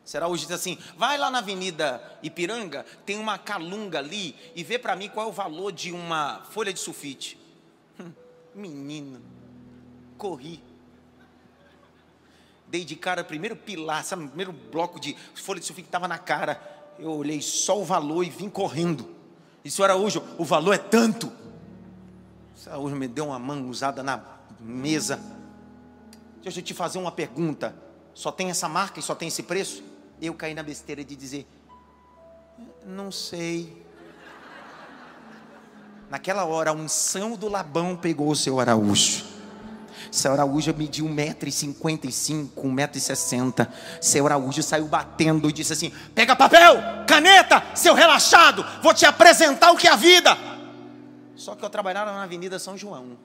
[0.04, 4.78] seu Araújo disse assim: vai lá na Avenida Ipiranga, tem uma calunga ali e vê
[4.78, 7.38] para mim qual é o valor de uma folha de sulfite.
[7.98, 8.12] Hum,
[8.54, 9.22] menino,
[10.18, 10.62] corri.
[12.66, 16.18] Dei de cara primeiro pilar, sabe, primeiro bloco de folha de sulfite que estava na
[16.18, 19.08] cara eu olhei só o valor e vim correndo.
[19.64, 21.26] E senhor Araújo, o valor é tanto.
[22.54, 24.22] O senhor Araújo me deu uma mão usada na
[24.60, 25.20] mesa.
[26.42, 27.74] Deixa eu te fazer uma pergunta.
[28.14, 29.82] Só tem essa marca e só tem esse preço?
[30.20, 31.46] Eu caí na besteira de dizer,
[32.86, 33.84] não sei.
[36.10, 39.29] Naquela hora, a unção do Labão pegou o seu Araújo.
[40.10, 43.68] Seu Araújo mediu 1,55m, 1,60m.
[44.00, 49.72] Seu Araújo saiu batendo e disse assim: Pega papel, caneta, seu relaxado, vou te apresentar
[49.72, 50.36] o que é a vida.
[51.36, 53.16] Só que eu trabalhava na Avenida São João.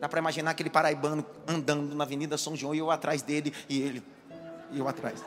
[0.00, 3.80] Dá para imaginar aquele paraibano andando na Avenida São João e eu atrás dele e
[3.80, 4.02] ele
[4.72, 5.22] e eu atrás.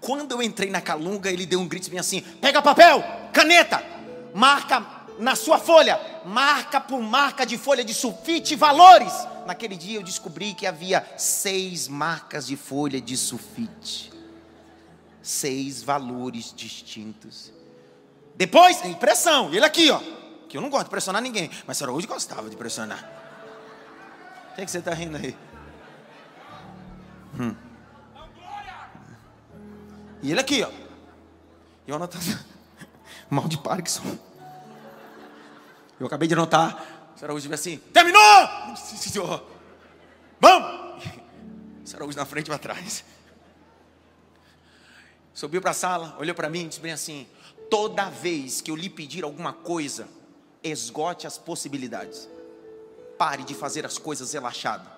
[0.00, 3.02] Quando eu entrei na Calunga, ele deu um grito bem assim: pega papel,
[3.32, 3.82] caneta,
[4.34, 9.12] marca na sua folha, marca por marca de folha de sulfite, valores.
[9.46, 14.12] Naquele dia eu descobri que havia seis marcas de folha de sulfite,
[15.22, 17.52] seis valores distintos.
[18.34, 20.00] Depois, impressão, ele aqui, ó,
[20.48, 23.12] que eu não gosto de pressionar ninguém, mas a hoje gostava de pressionar.
[24.52, 25.36] O que, é que você está rindo aí?
[27.38, 27.54] Hum.
[30.22, 30.70] E ele aqui, ó.
[31.86, 32.24] E anotando.
[33.30, 34.18] Mal de Parkinson.
[35.98, 36.74] Eu acabei de anotar.
[37.14, 38.76] O senhor Araújo assim: Terminou!
[38.76, 39.46] Senhor.
[40.40, 41.04] Vamos!
[41.84, 43.04] O senhor Araújo na frente e para trás.
[45.32, 47.26] Subiu para a sala, olhou para mim e disse bem assim:
[47.70, 50.08] Toda vez que eu lhe pedir alguma coisa,
[50.62, 52.28] esgote as possibilidades.
[53.18, 54.90] Pare de fazer as coisas relaxado.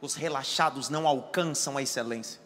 [0.00, 2.40] Os relaxados não alcançam a excelência.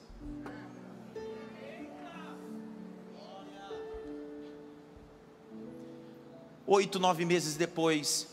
[6.68, 8.26] Oito, nove meses depois,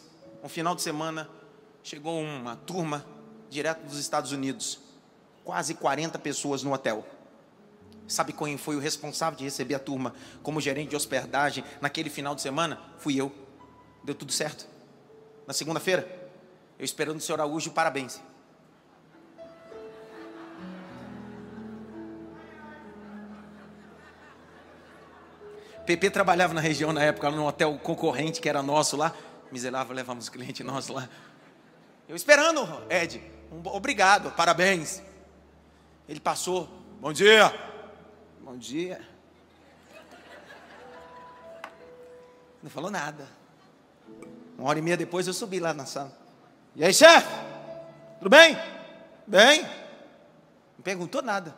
[0.43, 1.29] um final de semana,
[1.83, 3.05] chegou uma turma
[3.47, 4.79] direto dos Estados Unidos.
[5.43, 7.05] Quase 40 pessoas no hotel.
[8.07, 12.33] Sabe quem foi o responsável de receber a turma como gerente de hospedagem naquele final
[12.33, 12.81] de semana?
[12.97, 13.31] Fui eu.
[14.03, 14.67] Deu tudo certo.
[15.45, 16.31] Na segunda-feira,
[16.79, 18.19] eu esperando o senhor Araújo, parabéns.
[25.85, 29.13] PP trabalhava na região na época, num hotel concorrente que era nosso lá.
[29.51, 31.09] Miserável, levamos cliente nosso lá.
[32.07, 33.21] Eu esperando, Ed.
[33.51, 35.01] Um, obrigado, parabéns.
[36.07, 36.69] Ele passou.
[36.99, 37.53] Bom dia.
[38.41, 39.01] Bom dia.
[42.61, 43.27] Não falou nada.
[44.57, 46.17] Uma hora e meia depois eu subi lá na sala.
[46.75, 47.27] E aí, chefe?
[48.19, 48.57] Tudo bem?
[49.27, 49.63] Bem?
[49.63, 51.55] Não perguntou nada.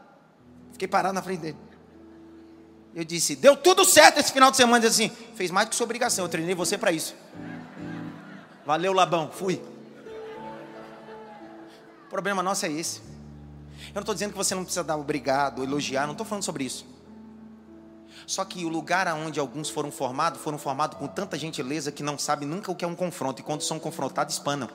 [0.72, 1.58] Fiquei parado na frente dele.
[2.96, 4.88] Eu disse, deu tudo certo esse final de semana.
[4.88, 7.14] Assim, fez mais do que sua obrigação, eu treinei você para isso.
[8.66, 9.62] Valeu, Labão, fui.
[12.06, 13.02] O problema nosso é esse.
[13.90, 16.64] Eu não estou dizendo que você não precisa dar obrigado, elogiar, não estou falando sobre
[16.64, 16.86] isso.
[18.26, 22.18] Só que o lugar aonde alguns foram formados, foram formados com tanta gentileza que não
[22.18, 24.70] sabe nunca o que é um confronto, e quando são confrontados, espanam.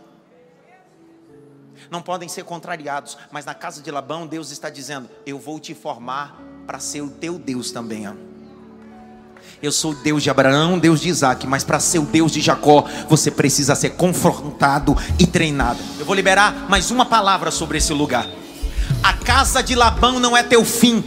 [1.91, 5.75] Não podem ser contrariados, mas na casa de Labão, Deus está dizendo: Eu vou te
[5.75, 8.09] formar para ser o teu Deus também.
[8.09, 8.13] Ó.
[9.63, 12.87] Eu sou Deus de Abraão, Deus de Isaac, mas para ser o Deus de Jacó,
[13.09, 15.79] você precisa ser confrontado e treinado.
[15.99, 18.27] Eu vou liberar mais uma palavra sobre esse lugar.
[19.03, 21.05] A casa de Labão não é teu fim.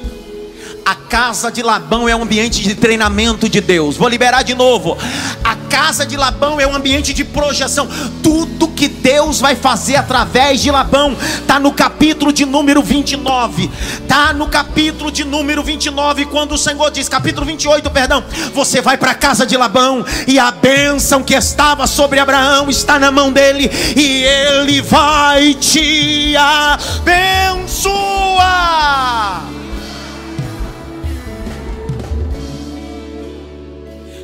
[0.85, 3.95] A casa de Labão é um ambiente de treinamento de Deus.
[3.95, 4.97] Vou liberar de novo.
[5.41, 7.87] A casa de Labão é um ambiente de projeção.
[8.21, 13.71] Tudo que Deus vai fazer através de Labão está no capítulo de número 29.
[14.01, 18.21] Está no capítulo de número 29, quando o Senhor diz, capítulo 28, perdão.
[18.53, 22.99] Você vai para a casa de Labão e a bênção que estava sobre Abraão está
[22.99, 28.03] na mão dele e ele vai te abençoar.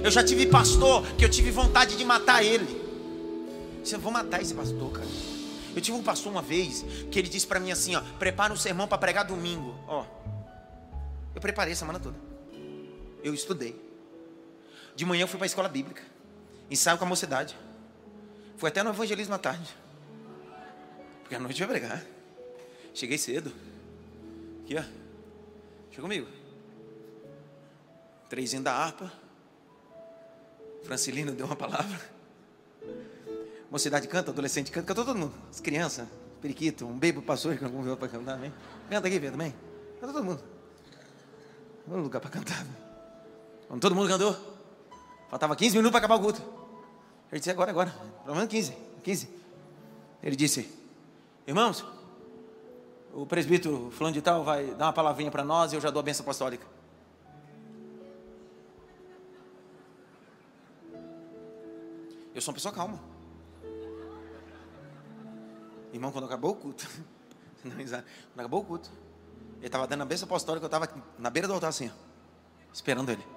[0.03, 2.79] Eu já tive pastor que eu tive vontade de matar ele.
[3.91, 5.07] Eu vou matar esse pastor, cara.
[5.75, 8.57] Eu tive um pastor uma vez que ele disse para mim assim, ó, prepara um
[8.57, 10.05] sermão para pregar domingo, ó.
[11.33, 12.17] Eu preparei a semana toda.
[13.23, 13.79] Eu estudei.
[14.95, 16.01] De manhã eu fui para a escola bíblica.
[16.69, 17.55] Ensaio com a mocidade.
[18.57, 19.69] Fui até no evangelismo à tarde.
[21.21, 22.05] Porque à noite eu ia pregar.
[22.93, 23.51] Cheguei cedo.
[24.63, 24.83] Aqui, ó.
[25.91, 26.27] Chega comigo.
[28.27, 29.11] Trezinho da harpa.
[30.83, 31.99] Francilino deu uma palavra.
[33.69, 35.33] Mocidade canta, adolescente canta, canta todo mundo.
[35.49, 36.07] As crianças,
[36.41, 38.53] periquito, um bebo pastor que não para cantar também.
[38.89, 39.53] Canta aqui, Pedro, também.
[39.99, 40.43] Canta todo mundo.
[41.85, 42.65] Vamos lugar para cantar.
[43.67, 44.35] Quando todo mundo cantou,
[45.29, 46.41] faltava 15 minutos para acabar o culto.
[47.31, 47.93] Ele disse, agora, agora.
[48.23, 48.75] Pelo menos 15.
[49.03, 49.29] 15.
[50.23, 50.69] Ele disse,
[51.45, 51.85] irmãos,
[53.13, 55.99] o presbítero fulano de tal vai dar uma palavrinha para nós e eu já dou
[55.99, 56.65] a benção apostólica.
[62.39, 62.97] Eu sou uma pessoa calma.
[65.91, 66.87] Irmão, quando acabou o culto,
[67.61, 68.03] quando
[68.37, 68.89] acabou o culto,
[69.57, 71.91] ele estava dando a bênção apostólica, eu estava na beira do altar assim, ó,
[72.73, 73.27] esperando ele.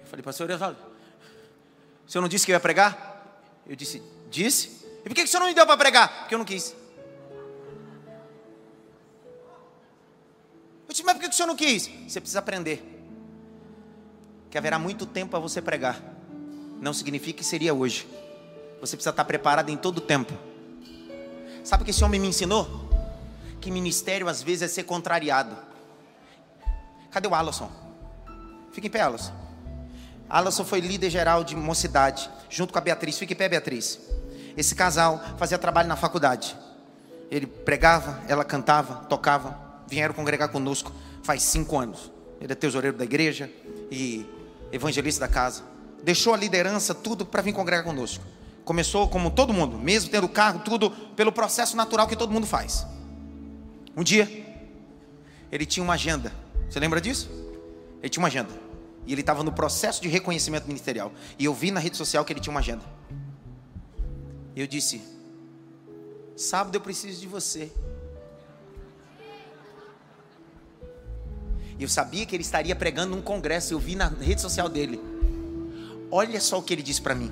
[0.00, 0.78] Eu falei, pastor Osvaldo,
[2.06, 3.40] O senhor não disse que ia pregar?
[3.66, 4.86] Eu disse: Disse.
[5.02, 6.20] E por que o senhor não me deu para pregar?
[6.20, 6.76] Porque eu não quis.
[10.86, 11.88] Eu disse: Mas por que o senhor não quis?
[12.06, 12.97] Você precisa aprender.
[14.50, 16.00] Que haverá muito tempo para você pregar.
[16.80, 18.06] Não significa que seria hoje.
[18.80, 20.32] Você precisa estar preparado em todo o tempo.
[21.64, 22.88] Sabe o que esse homem me ensinou?
[23.60, 25.56] Que ministério às vezes é ser contrariado.
[27.10, 27.70] Cadê o Alisson?
[28.72, 29.32] Fica em pé, Alisson.
[30.30, 33.18] Alisson foi líder geral de mocidade, junto com a Beatriz.
[33.18, 33.98] Fica em pé, Beatriz.
[34.56, 36.56] Esse casal fazia trabalho na faculdade.
[37.30, 39.58] Ele pregava, ela cantava, tocava.
[39.86, 42.10] Vieram congregar conosco faz cinco anos.
[42.40, 43.50] Ele é tesoureiro da igreja
[43.90, 44.24] e
[44.72, 45.62] evangelista da casa.
[46.02, 48.24] Deixou a liderança, tudo, para vir congregar conosco.
[48.64, 52.86] Começou como todo mundo, mesmo tendo carro, tudo pelo processo natural que todo mundo faz.
[53.96, 54.28] Um dia,
[55.50, 56.32] ele tinha uma agenda.
[56.68, 57.28] Você lembra disso?
[58.00, 58.50] Ele tinha uma agenda.
[59.06, 61.12] E ele estava no processo de reconhecimento ministerial.
[61.38, 62.84] E eu vi na rede social que ele tinha uma agenda.
[64.54, 65.00] Eu disse:
[66.36, 67.72] Sábado eu preciso de você.
[71.78, 73.72] E eu sabia que ele estaria pregando num congresso.
[73.72, 75.00] Eu vi na rede social dele.
[76.10, 77.30] Olha só o que ele disse para mim.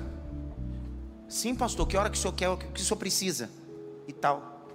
[1.27, 3.49] Sim, pastor, que hora que o senhor quer, o que o senhor precisa?
[4.07, 4.65] E tal.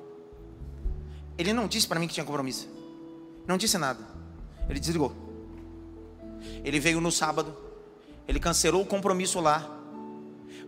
[1.39, 2.69] Ele não disse para mim que tinha compromisso.
[3.47, 4.01] Não disse nada.
[4.69, 5.15] Ele desligou.
[6.63, 7.57] Ele veio no sábado.
[8.29, 9.79] Ele cancelou o compromisso lá.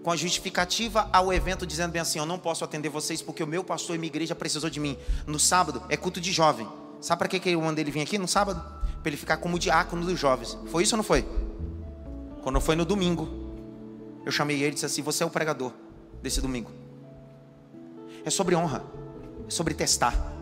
[0.03, 3.47] Com a justificativa ao evento, dizendo bem assim: Eu não posso atender vocês porque o
[3.47, 4.97] meu pastor e minha igreja precisou de mim.
[5.27, 6.67] No sábado é culto de jovem.
[7.01, 8.74] Sabe para que, que eu mandei ele vir aqui no sábado?
[9.05, 10.57] Para ele ficar como diácono dos jovens.
[10.69, 11.29] Foi isso ou não foi?
[12.43, 13.29] Quando foi no domingo,
[14.25, 15.73] eu chamei ele e disse assim: Você é o pregador
[16.23, 16.71] desse domingo.
[18.25, 18.83] É sobre honra,
[19.47, 20.33] é sobre testar.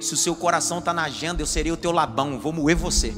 [0.00, 3.14] Se o seu coração está na agenda, eu serei o teu labão, vou moer você.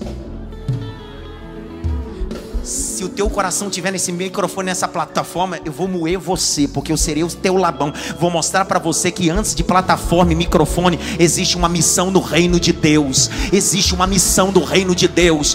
[2.64, 6.96] Se o teu coração tiver nesse microfone, nessa plataforma, eu vou moer você, porque eu
[6.96, 7.92] serei o teu labão.
[8.18, 12.59] Vou mostrar para você que antes de plataforma e microfone, existe uma missão no reino
[12.59, 13.31] de Deus.
[13.53, 15.55] Existe uma missão do reino de Deus.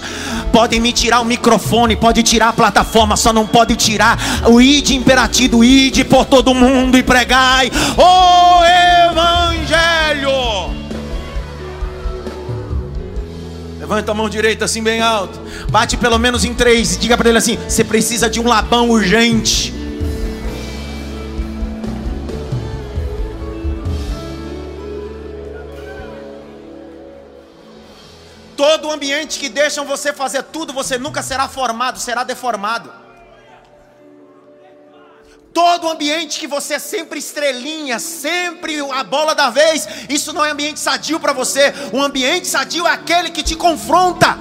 [0.53, 4.91] Podem me tirar o microfone, pode tirar a plataforma, só não pode tirar o id
[4.91, 8.88] imperativo, id por todo mundo e pregai o evangelho.
[13.89, 15.39] Levanta a mão direita assim bem alto.
[15.71, 18.87] Bate pelo menos em três e diga para ele assim: você precisa de um labão
[18.87, 19.73] urgente.
[28.55, 32.98] Todo ambiente que deixam você fazer tudo, você nunca será formado, será deformado.
[35.53, 40.51] Todo ambiente que você é sempre estrelinha, sempre a bola da vez, isso não é
[40.51, 41.73] ambiente sadio para você.
[41.91, 44.37] O ambiente sadio é aquele que te confronta.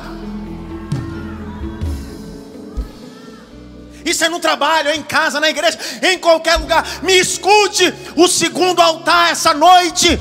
[4.05, 6.85] Isso é no trabalho, é em casa, na igreja, em qualquer lugar.
[7.03, 10.18] Me escute, o segundo altar essa noite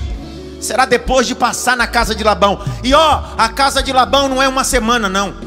[0.60, 2.63] será depois de passar na casa de Labão.
[2.84, 5.47] E ó, a casa de Labão não é uma semana, não.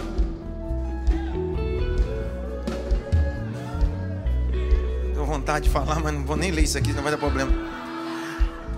[5.51, 7.53] Vontade de falar, mas não vou nem ler isso aqui, não vai dar problema.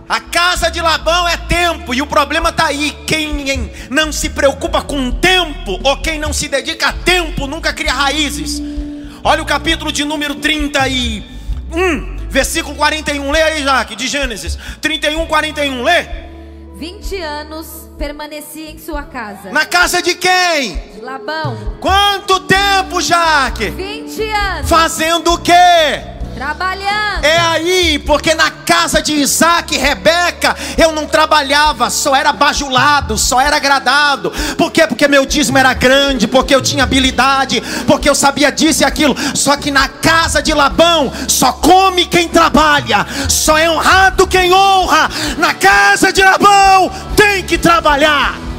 [0.08, 2.96] A casa de Labão é tempo, e o problema está aí.
[3.06, 7.92] Quem não se preocupa com tempo, ou quem não se dedica a tempo, nunca cria
[7.92, 8.62] raízes.
[9.22, 13.30] Olha o capítulo de número 31, versículo 41.
[13.30, 15.82] Lê aí, Jaque, de Gênesis 31, 41.
[15.82, 16.06] Lê.
[16.74, 19.52] 20 anos permaneci em sua casa.
[19.52, 20.76] Na casa de quem?
[20.94, 21.76] De Labão.
[21.80, 23.70] Quanto tempo, Jaque?
[23.70, 24.68] 20 anos.
[24.68, 26.11] Fazendo o quê?
[26.42, 27.22] Trabalhando.
[27.22, 33.16] É aí, porque na casa de Isaac e Rebeca, eu não trabalhava, só era bajulado,
[33.16, 34.32] só era agradado.
[34.58, 34.84] Por quê?
[34.84, 39.14] Porque meu dízimo era grande, porque eu tinha habilidade, porque eu sabia disso e aquilo.
[39.36, 45.08] Só que na casa de Labão, só come quem trabalha, só é honrado quem honra.
[45.38, 48.51] Na casa de Labão, tem que trabalhar.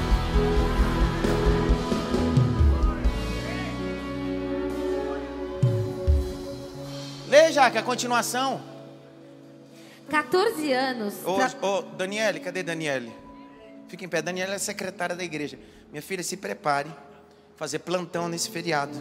[7.33, 8.61] Leia, que a continuação.
[10.07, 11.15] 14 anos.
[11.25, 13.11] Ô, ô, Daniele, cadê Daniele?
[13.87, 14.21] Fica em pé.
[14.21, 15.57] Daniela é secretária da igreja.
[15.89, 16.93] Minha filha, se prepare.
[17.55, 18.93] Fazer plantão nesse feriado.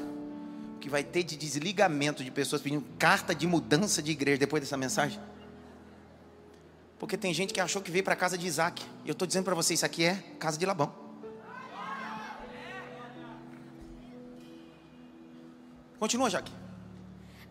[0.80, 4.78] Que vai ter de desligamento de pessoas pedindo carta de mudança de igreja depois dessa
[4.78, 5.20] mensagem.
[6.98, 8.82] Porque tem gente que achou que veio para a casa de Isaac.
[9.04, 10.90] E eu estou dizendo para vocês, isso aqui é casa de Labão.
[15.98, 16.61] Continua, Jaque.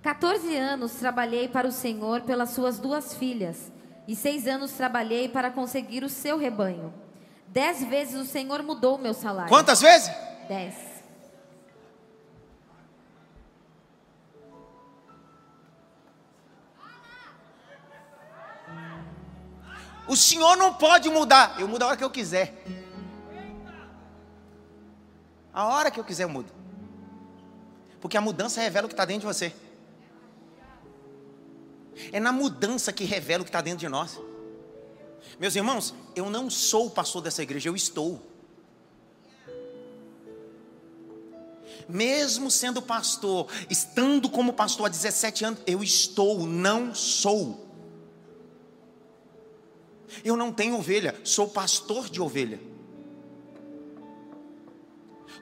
[0.02, 3.72] 14 anos trabalhei para o Senhor pelas suas duas filhas,
[4.08, 6.92] e seis anos trabalhei para conseguir o seu rebanho.
[7.48, 9.50] Dez vezes o Senhor mudou meu salário.
[9.50, 10.10] Quantas vezes?
[10.48, 10.92] Dez.
[20.08, 21.60] O Senhor não pode mudar.
[21.60, 22.66] Eu mudo a hora que eu quiser.
[25.54, 26.52] A hora que eu quiser eu mudo.
[28.02, 29.54] Porque a mudança revela o que está dentro de você.
[32.12, 34.20] É na mudança que revela o que está dentro de nós.
[35.40, 38.22] Meus irmãos, eu não sou o pastor dessa igreja, eu estou.
[41.88, 47.68] Mesmo sendo pastor, estando como pastor há 17 anos, eu estou, não sou.
[50.24, 52.60] Eu não tenho ovelha, sou pastor de ovelha.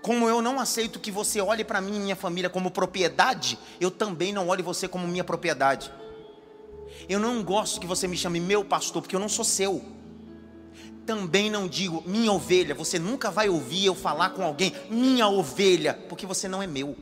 [0.02, 3.92] Como eu não aceito que você olhe para mim e minha família como propriedade, eu
[3.92, 5.92] também não olho você como minha propriedade.
[7.08, 9.84] Eu não gosto que você me chame meu pastor, porque eu não sou seu.
[11.06, 15.94] Também não digo minha ovelha, você nunca vai ouvir eu falar com alguém, minha ovelha,
[16.08, 16.96] porque você não é meu.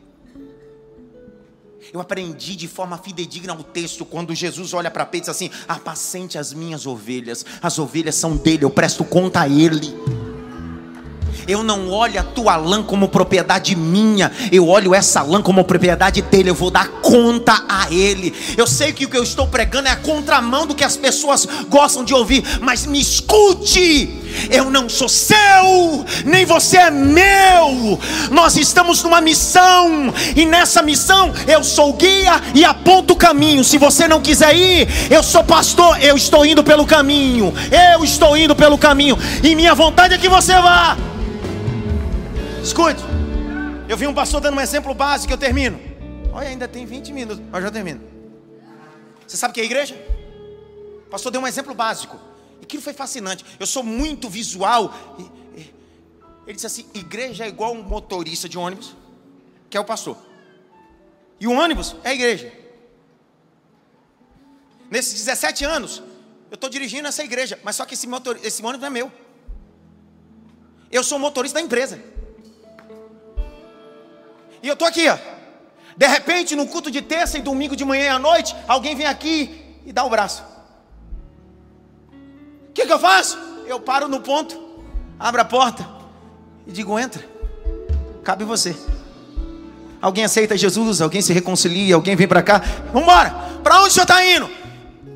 [1.94, 5.52] Eu aprendi de forma fidedigna o texto quando Jesus olha para Pedro e diz assim:
[5.68, 9.94] apacente as minhas ovelhas, as ovelhas são dele, eu presto conta a ele.
[11.48, 16.22] Eu não olho a tua lã como propriedade minha, eu olho essa lã como propriedade
[16.22, 18.34] dele, eu vou dar conta a ele.
[18.56, 21.48] Eu sei que o que eu estou pregando é a contramão do que as pessoas
[21.70, 24.24] gostam de ouvir, mas me escute.
[24.50, 28.00] Eu não sou seu, nem você é meu.
[28.30, 33.64] Nós estamos numa missão, e nessa missão eu sou guia e aponto o caminho.
[33.64, 37.54] Se você não quiser ir, eu sou pastor, eu estou indo pelo caminho.
[37.94, 40.98] Eu estou indo pelo caminho, e minha vontade é que você vá.
[42.68, 43.02] Escute,
[43.88, 45.80] eu vi um pastor dando um exemplo básico, eu termino.
[46.34, 48.02] Olha, ainda tem 20 minutos, mas já termino.
[49.26, 49.96] Você sabe o que é igreja?
[51.06, 52.20] O pastor deu um exemplo básico.
[52.60, 53.46] E aquilo foi fascinante.
[53.58, 54.94] Eu sou muito visual.
[56.46, 58.94] Ele disse assim: igreja é igual um motorista de ônibus,
[59.70, 60.18] que é o pastor.
[61.40, 62.52] E o ônibus é a igreja.
[64.92, 66.04] Nesses 17 anos,
[66.52, 69.10] eu estou dirigindo essa igreja, mas só que esse, motor, esse ônibus não é meu.
[70.92, 72.17] Eu sou motorista da empresa.
[74.62, 75.18] E eu estou aqui, ó.
[75.96, 79.08] De repente, no culto de terça e domingo de manhã e à noite, alguém vem
[79.08, 80.44] aqui e dá o braço.
[82.70, 83.38] O que, que eu faço?
[83.66, 84.56] Eu paro no ponto,
[85.20, 85.88] abro a porta
[86.68, 87.24] e digo: entra.
[88.24, 88.76] Cabe você.
[90.00, 92.62] Alguém aceita Jesus, alguém se reconcilia, alguém vem para cá.
[92.94, 93.32] Vamos embora.
[93.64, 94.50] Para onde o senhor está indo?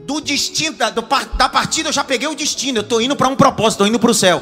[0.06, 1.06] Do destino, da, do,
[1.38, 2.80] da partida eu já peguei o destino.
[2.80, 4.42] Eu estou indo para um propósito, estou indo para o céu.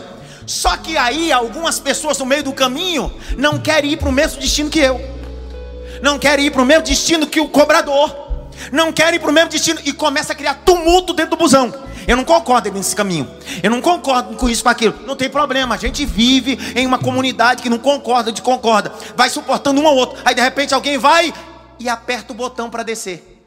[0.49, 4.41] Só que aí algumas pessoas no meio do caminho não querem ir para o mesmo
[4.41, 4.99] destino que eu,
[6.01, 9.31] não querem ir para o mesmo destino que o cobrador, não querem ir para o
[9.31, 11.71] mesmo destino e começa a criar tumulto dentro do busão.
[12.07, 13.29] Eu não concordo nesse caminho.
[13.61, 14.95] Eu não concordo com isso, com aquilo.
[15.05, 15.75] Não tem problema.
[15.75, 18.91] A gente vive em uma comunidade que não concorda, de concorda.
[19.15, 20.19] Vai suportando um ao outro.
[20.25, 21.31] Aí de repente alguém vai
[21.77, 23.45] e aperta o botão para descer.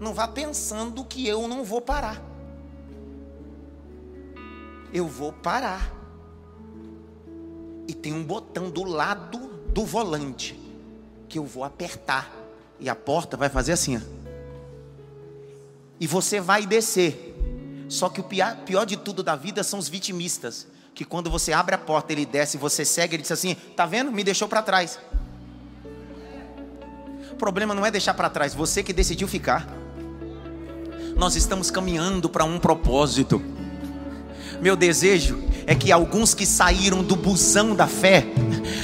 [0.00, 2.27] Não vá pensando que eu não vou parar
[4.92, 5.94] eu vou parar.
[7.86, 9.38] E tem um botão do lado
[9.72, 10.58] do volante
[11.28, 12.30] que eu vou apertar.
[12.80, 13.96] E a porta vai fazer assim.
[13.96, 14.00] Ó.
[16.00, 17.34] E você vai descer.
[17.88, 20.66] Só que o pior, pior de tudo da vida são os vitimistas.
[20.94, 24.12] Que quando você abre a porta, ele desce, você segue, ele diz assim: Tá vendo?
[24.12, 24.98] Me deixou para trás.
[27.30, 29.66] O problema não é deixar para trás, você que decidiu ficar.
[31.16, 33.40] Nós estamos caminhando para um propósito.
[34.60, 38.26] Meu desejo é que alguns que saíram do busão da fé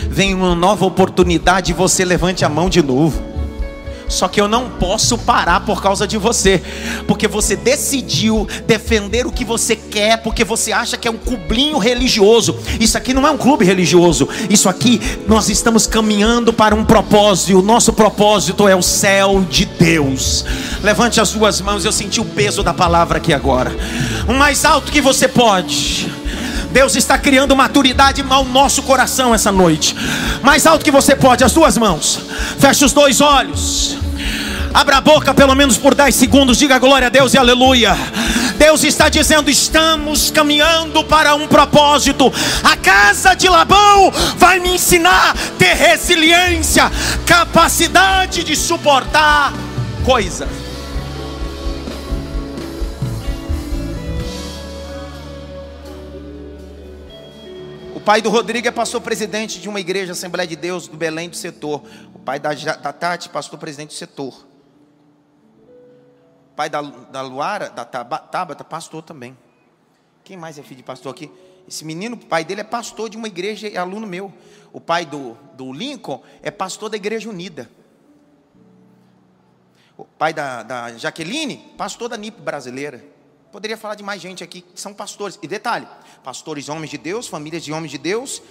[0.09, 3.34] venham uma nova oportunidade e você levante a mão de novo.
[4.15, 6.63] Só que eu não posso parar por causa de você,
[7.07, 11.79] porque você decidiu defender o que você quer, porque você acha que é um clubinho
[11.79, 12.57] religioso.
[12.79, 14.29] Isso aqui não é um clube religioso.
[14.49, 19.45] Isso aqui nós estamos caminhando para um propósito, e o nosso propósito é o céu
[19.51, 20.45] de Deus.
[20.83, 23.75] Levante as suas mãos, eu senti o peso da palavra aqui agora.
[24.29, 26.24] O mais alto que você pode.
[26.75, 29.95] Deus está criando maturidade ao nosso coração essa noite.
[30.43, 32.21] Mais alto que você pode, as duas mãos.
[32.59, 33.97] Feche os dois olhos.
[34.75, 36.59] Abra a boca pelo menos por 10 segundos.
[36.59, 37.97] Diga glória a Deus e aleluia.
[38.59, 42.33] Deus está dizendo: estamos caminhando para um propósito.
[42.65, 46.91] A casa de Labão vai me ensinar a ter resiliência,
[47.25, 49.53] capacidade de suportar
[50.05, 50.64] coisas.
[58.05, 61.37] Pai do Rodrigo é pastor presidente de uma igreja Assembleia de Deus do Belém do
[61.37, 61.83] setor.
[62.15, 64.47] O pai da, da Tati, pastor presidente do setor.
[66.53, 69.35] O pai da, da Luara, da Tabata, pastor também.
[70.23, 71.31] Quem mais é filho de pastor aqui?
[71.67, 74.31] Esse menino, o pai dele é pastor de uma igreja, é aluno meu.
[74.71, 77.71] O pai do, do Lincoln é pastor da Igreja Unida.
[79.97, 83.14] O pai da, da Jaqueline, pastor da NIP brasileira.
[83.55, 85.39] Poderia falar de mais gente aqui que são pastores.
[85.41, 85.87] E detalhe:
[86.25, 88.43] pastores, homens de Deus, famílias de homens de Deus.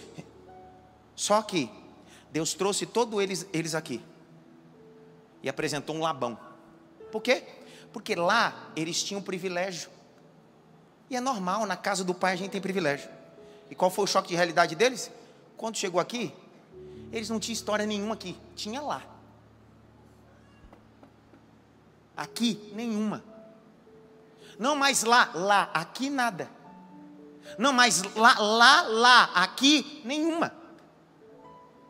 [1.14, 1.70] Só que
[2.32, 4.02] Deus trouxe todos eles, eles aqui
[5.44, 6.40] e apresentou um Labão.
[7.12, 7.44] Por quê?
[7.92, 9.90] Porque lá eles tinham privilégio.
[11.10, 13.10] E é normal, na casa do pai a gente tem privilégio.
[13.70, 15.12] E qual foi o choque de realidade deles?
[15.58, 16.34] Quando chegou aqui,
[17.12, 19.04] eles não tinham história nenhuma aqui, tinha lá.
[22.16, 23.33] Aqui, nenhuma.
[24.60, 26.50] Não mais lá, lá, aqui nada.
[27.58, 30.54] Não mais lá, lá, lá, aqui nenhuma.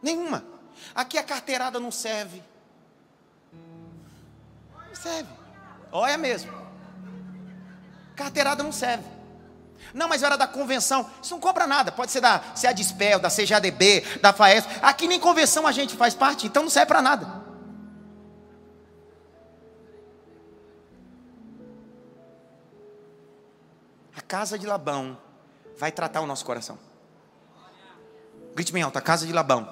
[0.01, 0.43] Nenhuma.
[0.93, 2.43] Aqui a carteirada não serve.
[4.88, 5.30] Não serve.
[5.91, 6.51] Olha mesmo.
[8.16, 9.14] Carteirada não serve.
[9.93, 11.09] Não, mas era da convenção.
[11.22, 11.91] Isso não cobra nada.
[11.91, 14.66] Pode ser da CEADSPEL, da CJDB, da FAES.
[14.82, 17.43] Aqui nem convenção a gente faz parte, então não serve para nada.
[24.34, 25.16] Casa de Labão
[25.78, 26.80] vai tratar o nosso coração.
[28.56, 29.72] Grite bem alto, a casa de Labão.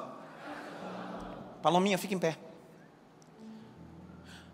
[1.63, 2.37] Palominha, fica em pé.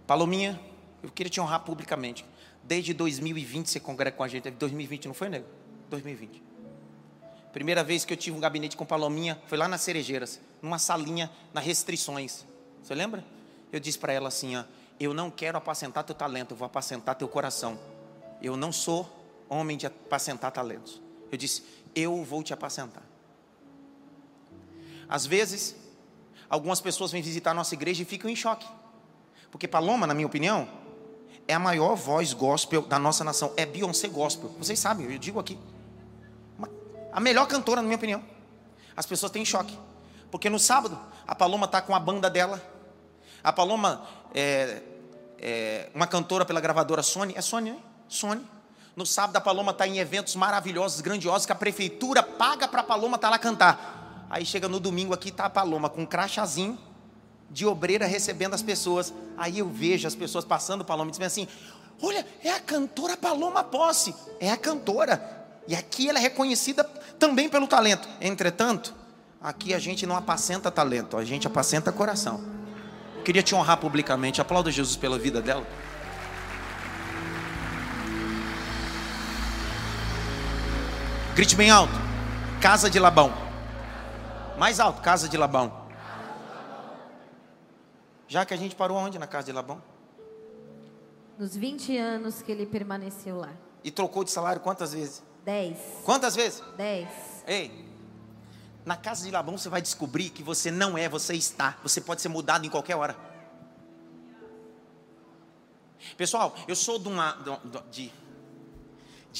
[0.08, 0.58] Palominha,
[1.04, 2.26] eu queria te honrar publicamente.
[2.64, 4.50] Desde 2020 você congrega com a gente.
[4.50, 5.46] 2020 não foi, nego?
[5.90, 6.42] 2020.
[7.52, 11.30] Primeira vez que eu tive um gabinete com Palominha foi lá nas Cerejeiras, numa salinha
[11.54, 12.46] nas restrições.
[12.82, 13.26] Você lembra?
[13.74, 14.64] Eu disse para ela assim: ó,
[14.98, 17.78] Eu não quero apacentar teu talento, eu vou apacentar teu coração.
[18.42, 19.17] Eu não sou
[19.50, 21.02] homem de apacentar talentos.
[21.32, 21.64] Eu disse:
[21.96, 23.04] Eu vou te apacentar.
[25.10, 25.76] Às vezes,
[26.50, 28.68] algumas pessoas vêm visitar a nossa igreja e ficam em choque.
[29.52, 30.68] Porque Paloma, na minha opinião,
[31.48, 33.54] é a maior voz gospel da nossa nação.
[33.56, 34.50] É Beyoncé gospel.
[34.58, 35.58] Vocês sabem, eu digo aqui.
[37.12, 38.24] A melhor cantora, na minha opinião.
[38.96, 39.78] As pessoas têm choque.
[40.30, 42.62] Porque no sábado, a Paloma está com a banda dela.
[43.44, 44.82] A Paloma é,
[45.40, 47.34] é, uma cantora pela gravadora Sony.
[47.36, 47.80] É Sony, né?
[48.08, 48.46] Sony.
[48.98, 52.84] No sábado, a Paloma está em eventos maravilhosos, grandiosos, que a prefeitura paga para a
[52.84, 54.26] Paloma estar tá lá cantar.
[54.28, 56.80] Aí chega no domingo aqui, está a Paloma com um crachazinho
[57.48, 59.14] de obreira recebendo as pessoas.
[59.38, 61.48] Aí eu vejo as pessoas passando Paloma e dizem assim:
[62.02, 65.46] Olha, é a cantora Paloma Posse, é a cantora.
[65.68, 66.84] E aqui ela é reconhecida
[67.20, 68.10] também pelo talento.
[68.20, 68.96] Entretanto,
[69.40, 72.44] aqui a gente não apacenta talento, a gente apacenta coração.
[73.24, 74.42] queria te honrar publicamente.
[74.42, 75.68] Aplauda Jesus pela vida dela.
[81.38, 81.94] Grite bem alto.
[82.60, 83.32] Casa de Labão.
[84.58, 85.72] Mais alto, casa de Labão.
[88.28, 89.80] Já que a gente parou onde na casa de Labão?
[91.38, 93.52] Nos 20 anos que ele permaneceu lá.
[93.84, 95.22] E trocou de salário quantas vezes?
[95.46, 95.78] Dez.
[96.04, 96.64] Quantas vezes?
[96.76, 97.08] Dez.
[97.46, 97.86] Ei,
[98.84, 101.78] na casa de Labão você vai descobrir que você não é, você está.
[101.84, 103.16] Você pode ser mudado em qualquer hora.
[106.18, 108.14] Pessoal, eu sou de uma de, de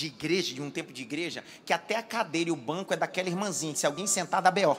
[0.06, 3.28] igreja, de um tempo de igreja, que até a cadeira e o banco é daquela
[3.28, 3.76] irmãzinha.
[3.76, 4.78] Se alguém sentar, dá B.O.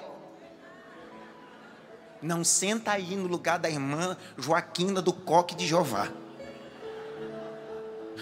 [2.23, 6.09] Não senta aí no lugar da irmã Joaquina do Coque de Jeová.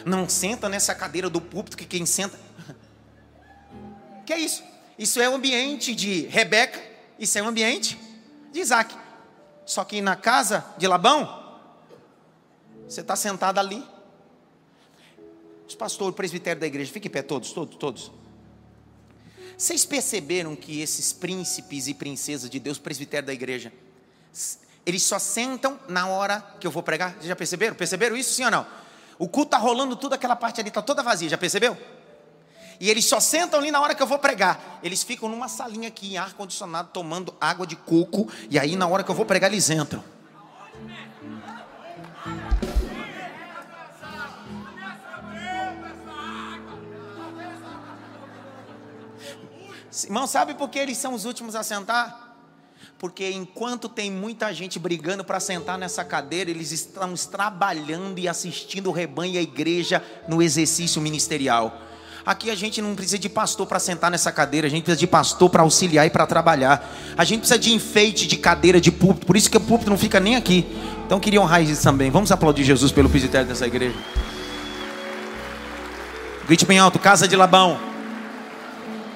[0.05, 2.38] Não senta nessa cadeira do púlpito que quem senta.
[4.26, 4.62] Que é isso?
[4.99, 6.82] Isso é o ambiente de Rebeca,
[7.18, 7.99] isso é o ambiente
[8.51, 8.94] de Isaac.
[9.64, 11.61] Só que na casa de Labão,
[12.88, 13.84] você está sentado ali.
[15.69, 18.12] Os pastores, o presbitério da igreja, fiquem em pé, todos, todos, todos.
[19.57, 23.73] Vocês perceberam que esses príncipes e princesas de Deus, presbitério da igreja,
[24.85, 27.14] eles só sentam na hora que eu vou pregar.
[27.14, 27.75] Vocês já perceberam?
[27.75, 28.67] Perceberam isso, sim ou não?
[29.19, 31.77] O culto está rolando tudo, aquela parte ali está toda vazia, já percebeu?
[32.79, 34.79] E eles só sentam ali na hora que eu vou pregar.
[34.83, 38.31] Eles ficam numa salinha aqui, em ar-condicionado, tomando água de coco.
[38.51, 40.05] E aí, na hora que eu vou pregar, eles entram.
[50.05, 52.26] Irmão, sabe por que eles são os últimos a sentar?
[52.99, 58.88] porque enquanto tem muita gente brigando para sentar nessa cadeira, eles estão trabalhando e assistindo
[58.88, 61.82] o rebanho e a igreja no exercício ministerial.
[62.24, 65.07] Aqui a gente não precisa de pastor para sentar nessa cadeira, a gente precisa de
[65.07, 66.90] pastor para auxiliar e para trabalhar.
[67.16, 69.99] A gente precisa de enfeite de cadeira de púlpito, por isso que o púlpito não
[69.99, 70.66] fica nem aqui.
[71.05, 72.11] Então queria honrar isso também.
[72.11, 73.97] Vamos aplaudir Jesus pelo presbitério dessa igreja.
[76.47, 77.78] Grite bem alto, casa de Labão.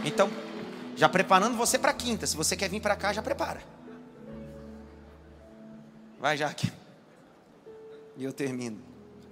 [0.04, 0.30] Então,
[1.00, 2.26] já preparando você para quinta.
[2.26, 3.62] Se você quer vir para cá, já prepara.
[6.20, 6.70] Vai, Jaque.
[8.18, 8.82] E eu termino.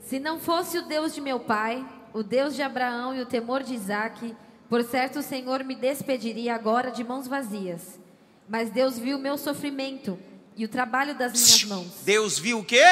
[0.00, 3.62] Se não fosse o Deus de meu pai, o Deus de Abraão e o temor
[3.62, 4.34] de Isaac,
[4.66, 8.00] por certo o Senhor me despediria agora de mãos vazias.
[8.48, 10.18] Mas Deus viu o meu sofrimento
[10.56, 12.00] e o trabalho das minhas mãos.
[12.02, 12.82] Deus viu o quê?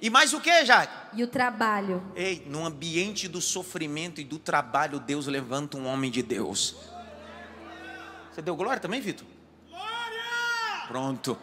[0.00, 1.18] E mais o que, Jaque?
[1.18, 2.02] E o trabalho.
[2.16, 6.91] Ei, no ambiente do sofrimento e do trabalho, Deus levanta um homem de Deus.
[8.32, 9.26] Você deu glória também, Vitor?
[9.68, 10.86] Glória!
[10.88, 11.36] Pronto.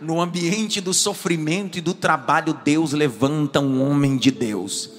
[0.00, 4.90] No ambiente do sofrimento e do trabalho, Deus levanta um homem de Deus.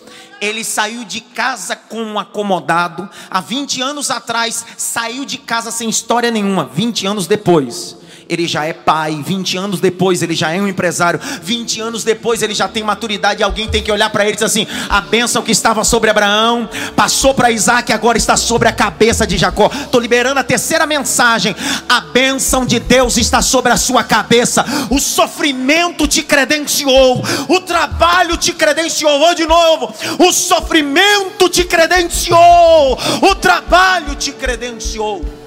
[0.42, 3.08] Ele saiu de casa com um acomodado.
[3.30, 6.66] Há 20 anos atrás, saiu de casa sem história nenhuma.
[6.66, 7.96] 20 anos depois,
[8.34, 12.42] ele já é pai, 20 anos depois ele já é um empresário, 20 anos depois
[12.42, 15.42] ele já tem maturidade alguém tem que olhar para ele e dizer assim: a bênção
[15.42, 19.70] que estava sobre Abraão passou para Isaac e agora está sobre a cabeça de Jacó.
[19.74, 21.56] Estou liberando a terceira mensagem:
[21.88, 28.38] a bênção de Deus está sobre a sua cabeça, o sofrimento te credenciou, o trabalho
[28.38, 29.20] te credenciou.
[29.20, 35.43] Vou de novo: o sofrimento te credenciou, o trabalho te credenciou.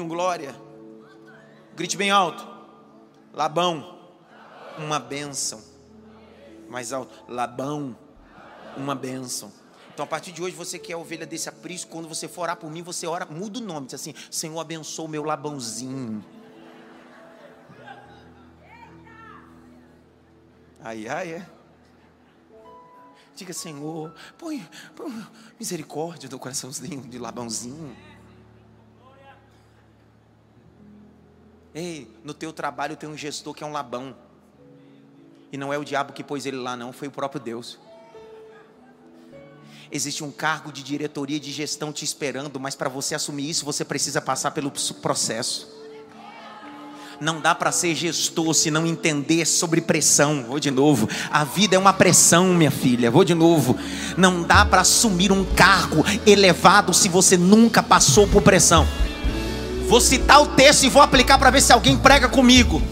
[0.00, 0.54] Um glória.
[1.74, 2.46] Grite bem alto.
[3.32, 3.98] Labão,
[4.78, 5.62] uma bênção.
[6.68, 7.14] Mais alto.
[7.28, 7.96] Labão,
[8.76, 9.52] uma bênção.
[9.92, 12.56] Então, a partir de hoje, você que é ovelha desse aprisco, quando você for orar
[12.56, 16.24] por mim, você ora, muda o nome, diz assim: Senhor, abençoa o meu labãozinho.
[20.82, 21.48] Ai, ai, é.
[23.34, 25.26] Diga, Senhor, põe, põe
[25.58, 27.96] misericórdia do coraçãozinho de labãozinho.
[31.76, 34.16] Ei, no teu trabalho tem um gestor que é um labão.
[35.52, 37.78] E não é o diabo que pôs ele lá, não, foi o próprio Deus.
[39.92, 43.84] Existe um cargo de diretoria de gestão te esperando, mas para você assumir isso, você
[43.84, 44.72] precisa passar pelo
[45.02, 45.68] processo.
[47.20, 50.44] Não dá para ser gestor se não entender sobre pressão.
[50.44, 51.06] Vou de novo.
[51.30, 53.10] A vida é uma pressão, minha filha.
[53.10, 53.78] Vou de novo.
[54.16, 58.86] Não dá para assumir um cargo elevado se você nunca passou por pressão.
[59.86, 62.82] Vou citar o texto e vou aplicar para ver se alguém prega comigo.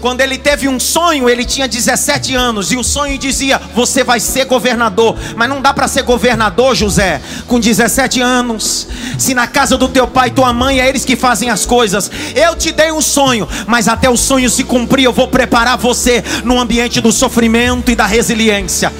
[0.00, 4.20] Quando ele teve um sonho, ele tinha 17 anos e o sonho dizia: Você vai
[4.20, 5.16] ser governador.
[5.36, 8.86] Mas não dá para ser governador, José, com 17 anos.
[9.18, 12.10] Se na casa do teu pai e tua mãe é eles que fazem as coisas.
[12.34, 16.22] Eu te dei um sonho, mas até o sonho se cumprir, eu vou preparar você
[16.44, 18.92] no ambiente do sofrimento e da resiliência.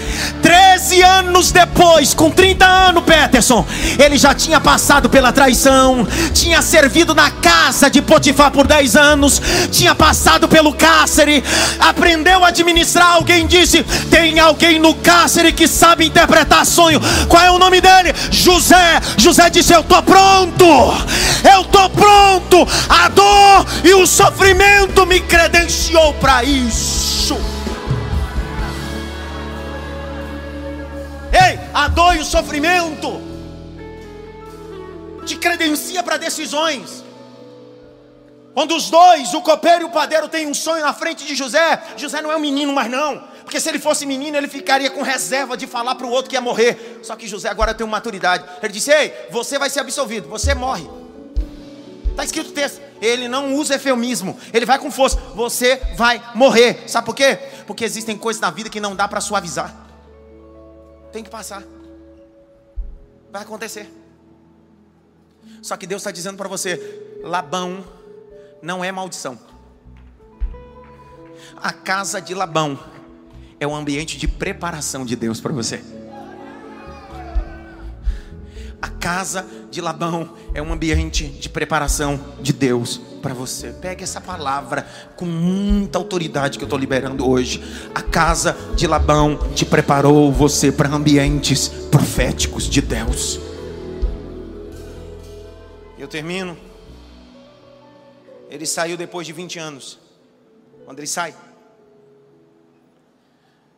[0.42, 3.64] 13 anos depois, com 30 anos, Peterson,
[3.98, 9.40] ele já tinha passado pela traição, tinha servido na casa de Potifar por 10 anos,
[9.70, 11.42] tinha passado pelo cárcere,
[11.80, 13.14] aprendeu a administrar.
[13.14, 17.00] Alguém disse: tem alguém no cárcere que sabe interpretar sonho.
[17.28, 18.14] Qual é o nome dele?
[18.30, 19.00] José.
[19.16, 20.64] José disse: Eu estou pronto,
[21.52, 22.68] eu estou pronto.
[22.88, 27.36] A dor e o sofrimento me credenciou para isso.
[31.32, 33.20] Ei, a dor e o sofrimento
[35.24, 37.05] te credencia para decisões.
[38.56, 41.78] Quando os dois, o copeiro e o padeiro, têm um sonho na frente de José,
[41.94, 43.22] José não é um menino mais não.
[43.44, 46.36] Porque se ele fosse menino, ele ficaria com reserva de falar para o outro que
[46.36, 47.00] ia morrer.
[47.02, 48.48] Só que José agora tem maturidade.
[48.62, 50.88] Ele disse: Ei, você vai ser absolvido, você morre.
[52.12, 52.80] Está escrito o texto.
[52.98, 54.38] Ele não usa eufemismo.
[54.54, 55.18] Ele vai com força.
[55.34, 56.88] Você vai morrer.
[56.88, 57.38] Sabe por quê?
[57.66, 59.70] Porque existem coisas na vida que não dá para suavizar.
[61.12, 61.62] Tem que passar.
[63.30, 63.86] Vai acontecer.
[65.60, 67.84] Só que Deus está dizendo para você: Labão
[68.66, 69.38] não é maldição.
[71.56, 72.76] A casa de Labão
[73.60, 75.80] é um ambiente de preparação de Deus para você.
[78.82, 83.68] A casa de Labão é um ambiente de preparação de Deus para você.
[83.68, 87.62] Pegue essa palavra com muita autoridade que eu estou liberando hoje.
[87.94, 93.38] A casa de Labão te preparou você para ambientes proféticos de Deus.
[95.96, 96.75] Eu termino.
[98.48, 99.98] Ele saiu depois de 20 anos.
[100.84, 101.34] Quando ele sai,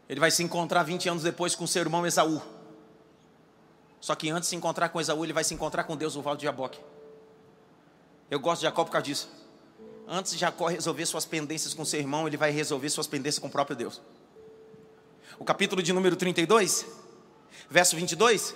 [0.09, 2.41] ele vai se encontrar 20 anos depois com seu irmão Esaú.
[4.01, 6.23] Só que antes de se encontrar com Esaú, ele vai se encontrar com Deus no
[6.23, 6.79] Val de Jaboque.
[8.31, 9.29] Eu gosto de Jacó por causa disso.
[10.07, 13.49] Antes de Jacó resolver suas pendências com seu irmão, ele vai resolver suas pendências com
[13.49, 14.01] o próprio Deus.
[15.39, 16.87] O capítulo de número 32,
[17.69, 18.55] verso 22,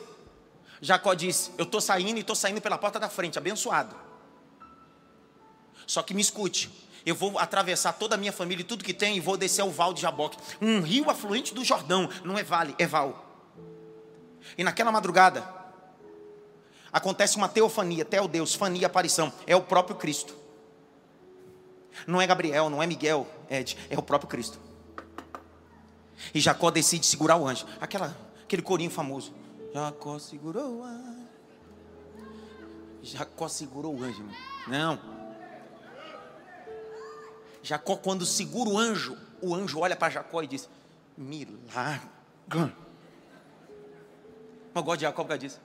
[0.81, 3.95] Jacó diz: Eu estou saindo e estou saindo pela porta da frente, abençoado.
[5.87, 6.71] Só que me escute.
[7.05, 9.71] Eu vou atravessar toda a minha família e tudo que tem e vou descer ao
[9.71, 10.39] Val de Jaboque.
[10.61, 12.09] Um rio afluente do Jordão.
[12.25, 13.29] Não é vale, é val.
[14.57, 15.47] E naquela madrugada,
[16.93, 19.33] acontece uma teofania, teo Deus, fania, aparição.
[19.47, 20.35] É o próprio Cristo.
[22.07, 24.59] Não é Gabriel, não é Miguel, Ed, é o próprio Cristo.
[26.35, 27.67] E Jacó decide segurar o anjo.
[27.81, 29.35] Aquela, aquele corinho famoso.
[29.75, 31.23] Jacó segurou o anjo.
[33.03, 34.25] Jacó segurou o anjo.
[34.69, 35.22] Não.
[37.63, 40.69] Jacó, quando segura o anjo, o anjo olha para Jacó e diz:
[41.17, 42.09] Milagre.
[44.75, 45.61] Eu gosto de Jacó por causa disso.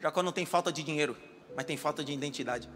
[0.00, 1.16] Jacó não tem falta de dinheiro,
[1.56, 2.68] mas tem falta de identidade.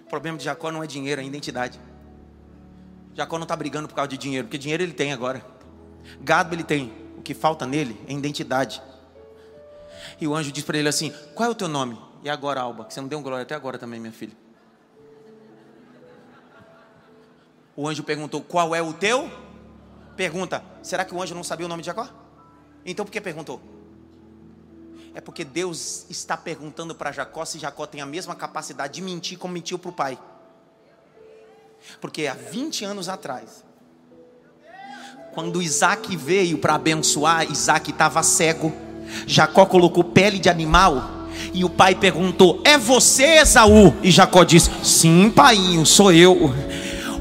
[0.00, 1.80] O problema de Jacó não é dinheiro, é identidade.
[3.14, 5.44] Jacó não está brigando por causa de dinheiro, porque dinheiro ele tem agora.
[6.20, 6.92] Gado ele tem.
[7.18, 8.82] O que falta nele é identidade.
[10.20, 11.98] E o anjo diz para ele assim: Qual é o teu nome?
[12.22, 14.41] E agora, Alba, que você não deu glória até agora também, minha filha.
[17.76, 19.30] O anjo perguntou: Qual é o teu?
[20.16, 22.08] Pergunta: Será que o anjo não sabia o nome de Jacó?
[22.84, 23.60] Então por que perguntou?
[25.14, 29.38] É porque Deus está perguntando para Jacó se Jacó tem a mesma capacidade de mentir
[29.38, 30.18] como mentiu para o pai.
[32.00, 33.64] Porque há 20 anos atrás,
[35.34, 38.72] quando Isaac veio para abençoar, Isaac estava cego.
[39.26, 41.02] Jacó colocou pele de animal
[41.52, 43.94] e o pai perguntou: É você, Esaú?
[44.02, 46.54] E Jacó disse: Sim, pai, sou eu.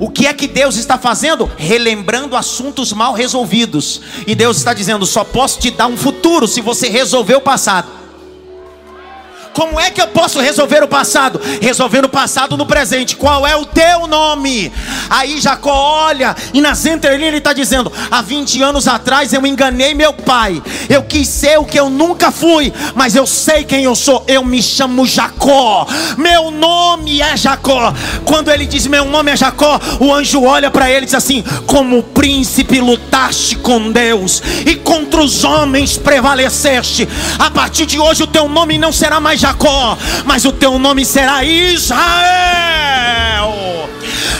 [0.01, 1.47] O que é que Deus está fazendo?
[1.57, 4.01] Relembrando assuntos mal resolvidos.
[4.25, 8.00] E Deus está dizendo: só posso te dar um futuro se você resolver o passado.
[9.53, 11.39] Como é que eu posso resolver o passado?
[11.61, 13.17] Resolver o passado no presente.
[13.17, 14.71] Qual é o teu nome?
[15.09, 19.93] Aí Jacó olha e nas entrelinhas ele está dizendo: há 20 anos atrás eu enganei
[19.93, 20.61] meu pai.
[20.89, 24.23] Eu quis ser o que eu nunca fui, mas eu sei quem eu sou.
[24.25, 25.85] Eu me chamo Jacó.
[26.17, 27.93] Meu nome é Jacó.
[28.23, 31.43] Quando ele diz meu nome é Jacó, o anjo olha para ele e diz assim:
[31.65, 37.07] como príncipe lutaste com Deus e contra os homens prevaleceste.
[37.37, 41.03] A partir de hoje o teu nome não será mais Jacó, mas o teu nome
[41.03, 41.99] será Israel.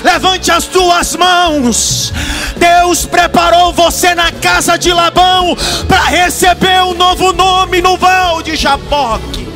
[0.04, 2.14] Levante as tuas mãos.
[2.56, 8.56] Deus preparou você na casa de Labão para receber um novo nome no val de
[8.56, 9.50] Jaboque.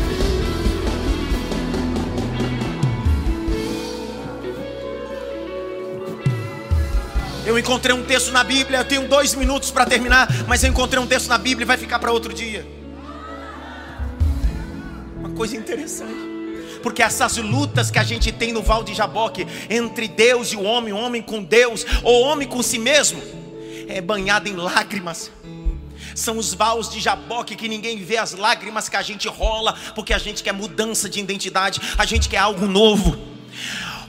[7.45, 10.99] Eu encontrei um texto na Bíblia, eu tenho dois minutos para terminar, mas eu encontrei
[10.99, 12.65] um texto na Bíblia e vai ficar para outro dia
[15.35, 16.35] coisa interessante.
[16.81, 20.63] Porque essas lutas que a gente tem no Val de Jaboque, entre Deus e o
[20.63, 23.21] homem, o homem com Deus, ou homem com si mesmo,
[23.87, 25.31] é banhado em lágrimas.
[26.13, 30.13] São os vals de Jaboque que ninguém vê as lágrimas que a gente rola, porque
[30.13, 33.17] a gente quer mudança de identidade, a gente quer algo novo.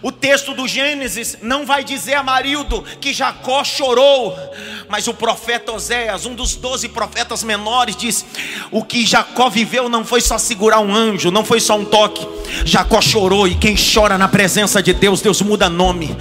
[0.06, 4.38] O texto do Gênesis não vai dizer a Marildo que Jacó chorou,
[4.88, 8.24] mas o profeta Oséias, um dos doze profetas menores, diz:
[8.70, 12.24] o que Jacó viveu não foi só segurar um anjo, não foi só um toque.
[12.64, 16.16] Jacó chorou, e quem chora na presença de Deus, Deus muda nome.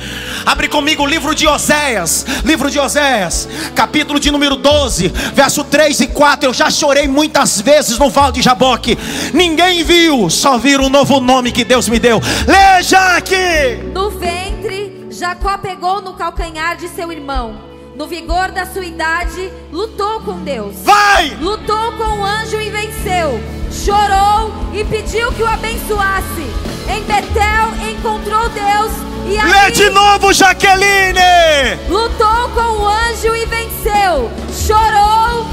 [0.48, 6.00] Abre comigo o livro de Oséias, livro de Oséias, capítulo de número 12, verso 3
[6.00, 6.50] e 4.
[6.50, 8.98] Eu já chorei muitas vezes no Val de Jaboque,
[9.32, 12.20] ninguém viu, só viram o novo nome que Deus me deu.
[12.48, 13.75] Leia aqui.
[13.94, 17.58] No ventre, Jacó pegou no calcanhar de seu irmão.
[17.96, 20.76] No vigor da sua idade, lutou com Deus.
[20.84, 21.30] Vai!
[21.40, 23.40] Lutou com o anjo e venceu.
[23.72, 26.48] Chorou e pediu que o abençoasse.
[26.90, 28.92] Em Betel encontrou Deus
[29.28, 29.52] e ali...
[29.52, 31.80] Lê de novo, Jaqueline!
[31.90, 34.30] Lutou com o anjo e venceu.
[34.52, 35.46] Chorou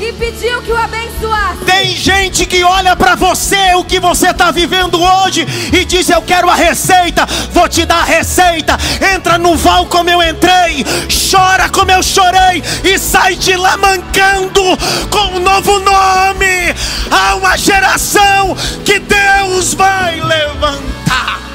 [0.00, 1.64] e pediu que o abençoasse.
[1.64, 6.22] Tem gente que olha para você, o que você está vivendo hoje, e diz: Eu
[6.22, 8.76] quero a receita, vou te dar a receita.
[9.14, 10.84] Entra no val como eu entrei,
[11.30, 14.62] chora como eu chorei, e sai de lá mancando
[15.10, 16.74] com um novo nome.
[17.10, 21.47] Há uma geração que Deus vai levantar.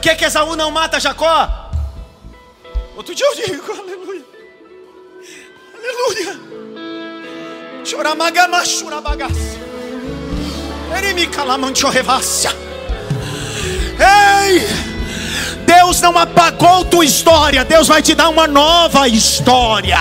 [0.00, 1.70] Por que, que Esaú não mata Jacó?
[2.96, 4.24] Outro dia eu digo, aleluia.
[5.74, 6.40] Aleluia.
[14.00, 14.66] Ei!
[15.66, 19.98] Deus não apagou tua história, Deus vai te dar uma nova história.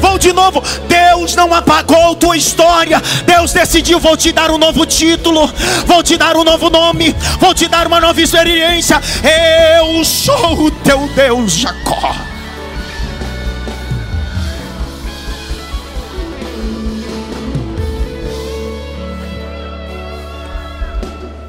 [0.00, 0.62] Vou de novo.
[0.88, 3.00] Deus não apagou tua história.
[3.24, 5.46] Deus decidiu: vou te dar um novo título,
[5.86, 9.00] vou te dar um novo nome, vou te dar uma nova experiência.
[9.78, 12.14] Eu sou o teu Deus, Jacó.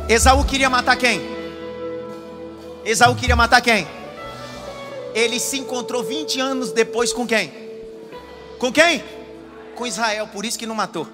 [0.09, 1.21] Esaú queria matar quem?
[2.85, 3.85] Esaú queria matar quem?
[5.13, 7.66] Ele se encontrou 20 anos depois com quem?
[8.59, 9.03] Com quem?
[9.75, 11.07] Com Israel, por isso que não matou.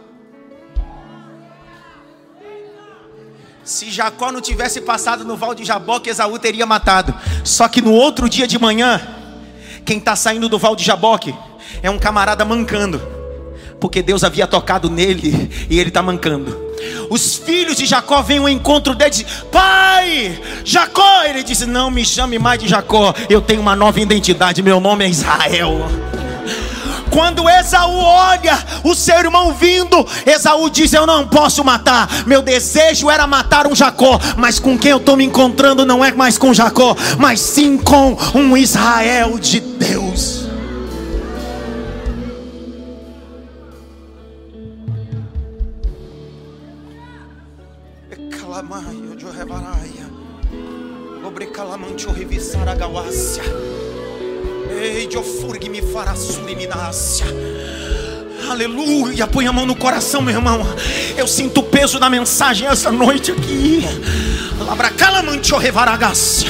[3.63, 7.13] Se Jacó não tivesse passado no val de Jaboque, Esaú teria matado.
[7.43, 9.01] Só que no outro dia de manhã,
[9.85, 11.33] quem está saindo do val de Jaboque
[11.81, 13.01] é um camarada mancando,
[13.79, 16.61] porque Deus havia tocado nele e ele está mancando.
[17.09, 21.23] Os filhos de Jacó vêm ao encontro dele e dizem: Pai, Jacó.
[21.23, 25.05] Ele disse: Não me chame mais de Jacó, eu tenho uma nova identidade, meu nome
[25.05, 25.89] é Israel.
[27.13, 32.09] Quando Esaú olha o seu irmão vindo, Esaú diz: Eu não posso matar.
[32.25, 36.11] Meu desejo era matar um Jacó, mas com quem eu estou me encontrando não é
[36.11, 40.47] mais com Jacó, mas sim com um Israel de Deus.
[48.09, 48.29] Ei,
[49.15, 49.25] de
[52.05, 53.92] ofurgue me fará suriminacia.
[58.49, 59.27] Aleluia.
[59.27, 60.65] Põe a mão no coração, meu irmão.
[61.17, 63.83] Eu sinto o peso da mensagem essa noite aqui.
[64.59, 66.49] Labracalamancho revaragacia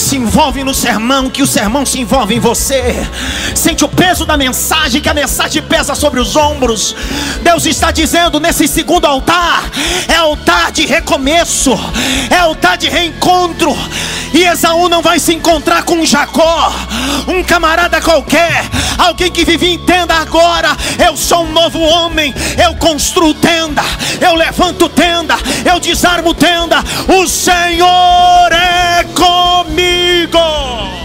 [0.00, 3.06] se envolve no sermão, que o sermão se envolve em você.
[3.54, 6.96] Sente o peso da mensagem, que a mensagem pesa sobre os ombros.
[7.42, 9.62] Deus está dizendo nesse segundo altar:
[10.08, 11.78] é altar de recomeço,
[12.30, 13.76] é altar de reencontro.
[14.32, 16.72] E Esaú não vai se encontrar com Jacó,
[17.26, 18.64] um camarada qualquer,
[18.96, 20.76] alguém que vivia em tenda agora.
[21.04, 22.32] Eu sou um novo homem,
[22.62, 23.82] eu construo tenda,
[24.20, 26.78] eu levanto tenda, eu desarmo tenda.
[27.08, 30.99] O Senhor é comigo comigo.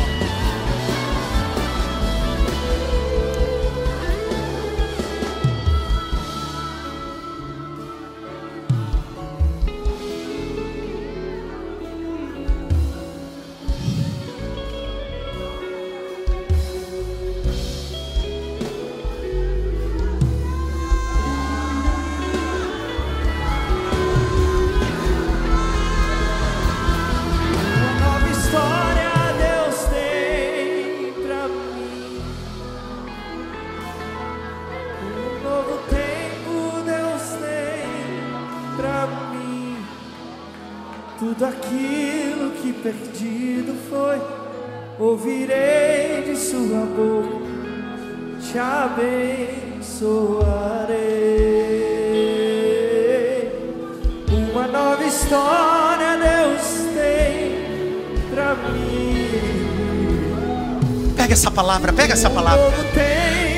[61.85, 62.71] Palavra, pega essa palavra.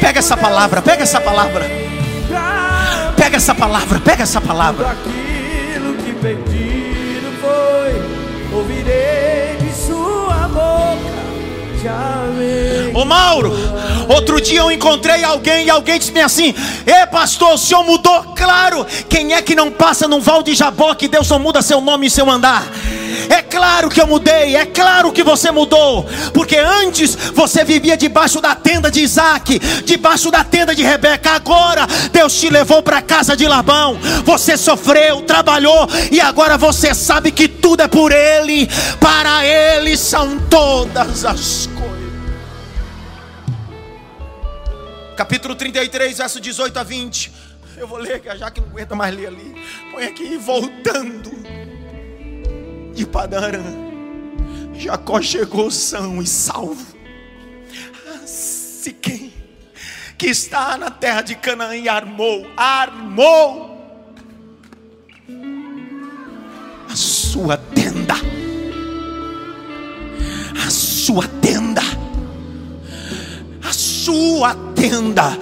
[0.01, 1.65] Pega essa palavra, pega essa palavra.
[3.15, 4.87] Pega essa palavra, pega essa palavra.
[4.91, 7.21] Aquilo que perdi
[8.53, 11.17] ouvirei de sua boca.
[12.93, 13.53] Ô Mauro,
[14.07, 16.53] outro dia eu encontrei alguém e alguém disse assim:
[16.85, 18.23] Ê pastor, o senhor mudou?
[18.35, 21.81] Claro, quem é que não passa num val de Jabó que Deus só muda seu
[21.81, 22.67] nome e seu andar?
[23.29, 28.39] É claro que eu mudei, é claro que você mudou, porque antes você vivia debaixo
[28.39, 31.31] da tenda de Isaac, debaixo da tenda de Rebeca.
[31.31, 33.97] Agora Deus te levou para a casa de Labão.
[34.23, 40.37] Você sofreu, trabalhou e agora você sabe que tudo é por Ele, para Ele são
[40.49, 41.96] todas as coisas.
[45.17, 47.33] Capítulo 33, verso 18 a 20.
[47.75, 49.55] Eu vou ler, já que não aguenta mais ler ali.
[49.91, 51.31] Põe aqui, voltando
[52.93, 53.63] de Padarã,
[54.75, 56.95] Jacó chegou são e salvo.
[58.27, 59.33] Siquém,
[60.19, 63.75] que está na terra de Canaã e armou, armou
[66.87, 68.13] a sua tenda,
[70.63, 71.56] a sua tenda,
[74.07, 75.35] sua tenda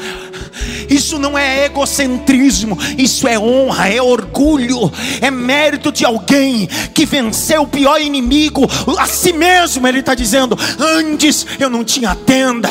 [0.90, 4.92] isso não é egocentrismo, isso é honra, é orgulho,
[5.22, 9.88] é mérito de alguém que venceu o pior inimigo, a si mesmo.
[9.88, 12.70] Ele está dizendo: Antes eu não tinha tenda,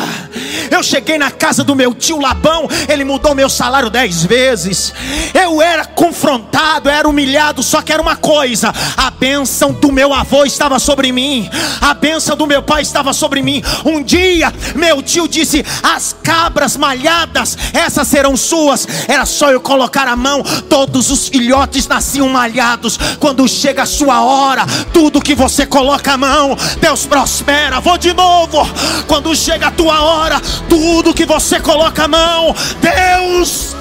[0.71, 4.93] eu cheguei na casa do meu tio Labão, ele mudou meu salário dez vezes.
[5.33, 10.45] Eu era confrontado, era humilhado, só que era uma coisa: a bênção do meu avô
[10.45, 11.49] estava sobre mim,
[11.81, 13.63] a bênção do meu pai estava sobre mim.
[13.85, 18.87] Um dia, meu tio disse: As cabras malhadas, essas serão suas.
[19.07, 22.99] Era só eu colocar a mão, todos os filhotes nasciam malhados.
[23.21, 27.81] Quando chega a sua hora, tudo que você coloca a mão, Deus prospera.
[27.81, 28.59] Vou de novo.
[29.07, 33.75] Quando chega a tua hora, tudo que você coloca a mão, Deus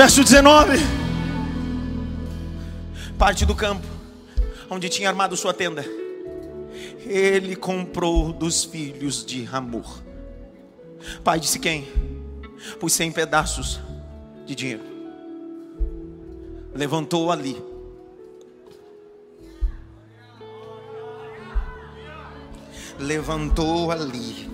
[0.00, 0.78] Verso 19.
[3.18, 3.89] Parte do campo
[4.70, 5.84] onde tinha armado sua tenda.
[7.04, 10.00] Ele comprou dos filhos de Ramor.
[11.24, 11.88] Pai disse quem?
[12.78, 13.80] Por cem pedaços
[14.46, 14.82] de dinheiro.
[16.74, 17.60] Levantou ali.
[22.98, 24.48] Levantou ali.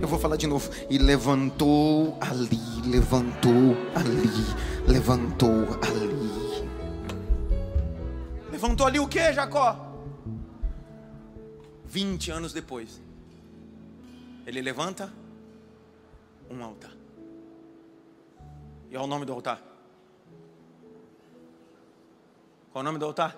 [0.00, 0.70] Eu vou falar de novo.
[0.88, 4.30] E levantou ali, levantou ali,
[4.86, 6.49] levantou ali.
[8.60, 9.74] Levantou ali o que, Jacó?
[11.86, 13.00] 20 anos depois,
[14.46, 15.10] ele levanta
[16.50, 16.92] um altar.
[18.90, 19.62] E é o nome do altar?
[22.70, 23.34] Qual o nome do altar?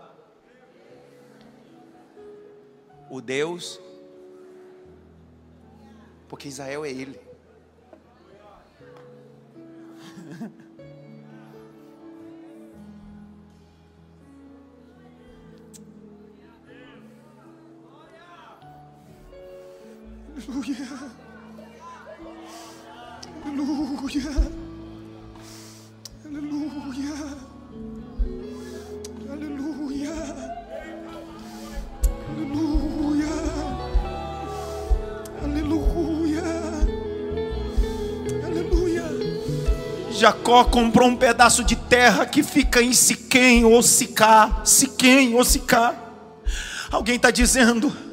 [3.09, 3.81] O Deus,
[6.29, 7.21] porque Israel é Ele.
[20.49, 20.77] Aleluia.
[23.45, 24.31] Aleluia.
[26.25, 27.15] Aleluia.
[29.31, 30.15] Aleluia.
[32.29, 33.29] Aleluia.
[35.45, 36.43] Aleluia.
[38.45, 39.05] Aleluia.
[40.11, 44.63] Jacó comprou um pedaço de terra que fica em Siquém ou Sicá.
[44.65, 45.95] Siquém ou Sicá.
[46.91, 48.12] Alguém está dizendo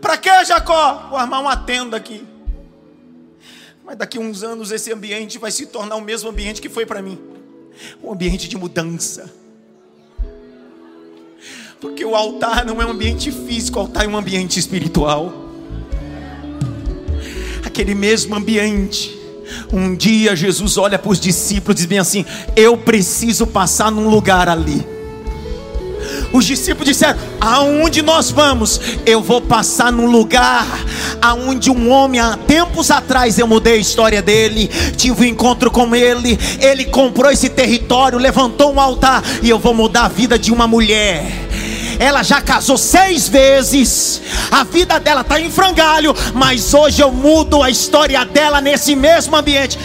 [0.00, 1.08] para que, Jacó?
[1.10, 2.26] Vou armar uma tenda aqui.
[3.84, 6.84] Mas daqui a uns anos esse ambiente vai se tornar o mesmo ambiente que foi
[6.84, 7.18] para mim
[8.02, 9.32] um ambiente de mudança.
[11.80, 15.32] Porque o altar não é um ambiente físico, o altar é um ambiente espiritual.
[17.64, 19.14] Aquele mesmo ambiente.
[19.72, 22.24] Um dia Jesus olha para os discípulos e diz bem assim:
[22.56, 24.95] Eu preciso passar num lugar ali
[26.32, 28.80] os discípulos disseram: Aonde nós vamos?
[29.04, 30.66] Eu vou passar num lugar
[31.20, 35.94] aonde um homem há tempos atrás eu mudei a história dele, tive um encontro com
[35.94, 40.52] ele, ele comprou esse território, levantou um altar e eu vou mudar a vida de
[40.52, 41.46] uma mulher
[41.98, 44.20] ela já casou seis vezes,
[44.50, 49.34] a vida dela está em frangalho, mas hoje eu mudo a história dela nesse mesmo
[49.34, 49.78] ambiente.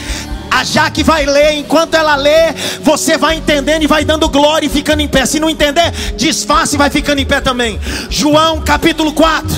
[0.51, 4.69] A Jaque vai ler, enquanto ela lê, você vai entendendo e vai dando glória e
[4.69, 5.25] ficando em pé.
[5.25, 7.79] Se não entender, desfaça e vai ficando em pé também.
[8.09, 9.55] João capítulo 4,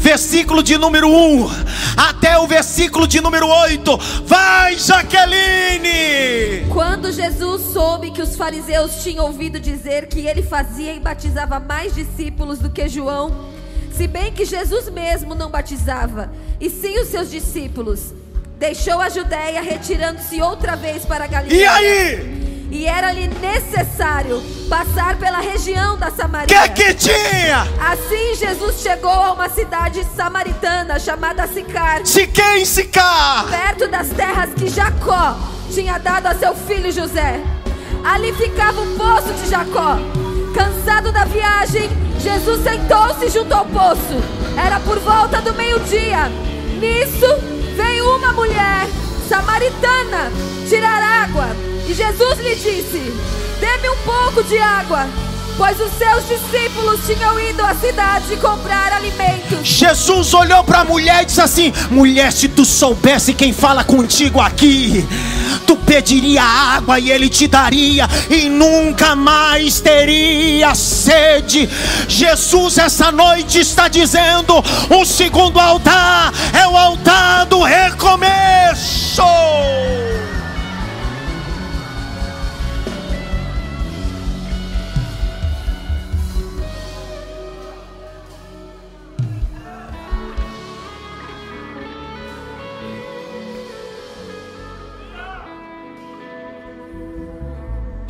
[0.00, 1.48] versículo de número 1
[1.96, 3.96] até o versículo de número 8.
[4.26, 6.66] Vai, Jaqueline!
[6.72, 11.94] Quando Jesus soube que os fariseus tinham ouvido dizer que ele fazia e batizava mais
[11.94, 13.52] discípulos do que João,
[13.92, 18.12] se bem que Jesus mesmo não batizava, e sim os seus discípulos
[18.64, 21.60] deixou a Judéia, retirando-se outra vez para Galileia.
[21.60, 22.68] E aí?
[22.70, 26.68] E era-lhe necessário passar pela região da Samaria.
[26.68, 27.68] Que que tinha?
[27.78, 32.06] Assim Jesus chegou a uma cidade samaritana chamada Sicar.
[32.06, 33.48] Siquém, Sicar.
[33.50, 35.36] Perto das terras que Jacó
[35.70, 37.38] tinha dado a seu filho José.
[38.02, 39.98] Ali ficava o poço de Jacó.
[40.54, 44.16] Cansado da viagem, Jesus sentou-se junto ao poço.
[44.56, 46.30] Era por volta do meio-dia.
[46.80, 47.26] Nisso,
[48.04, 48.86] uma mulher
[49.28, 50.30] samaritana
[50.68, 51.46] tirar água.
[51.88, 53.00] E Jesus lhe disse:
[53.60, 55.06] Dê-me um pouco de água.
[55.56, 59.60] Pois os seus discípulos tinham ido à cidade comprar alimentos.
[59.62, 64.40] Jesus olhou para a mulher e disse assim: Mulher, se tu soubesse quem fala contigo
[64.40, 65.06] aqui,
[65.64, 71.68] tu pediria água e ele te daria, e nunca mais teria sede.
[72.08, 74.54] Jesus, essa noite, está dizendo:
[74.90, 79.22] o segundo altar é o altar do recomeço.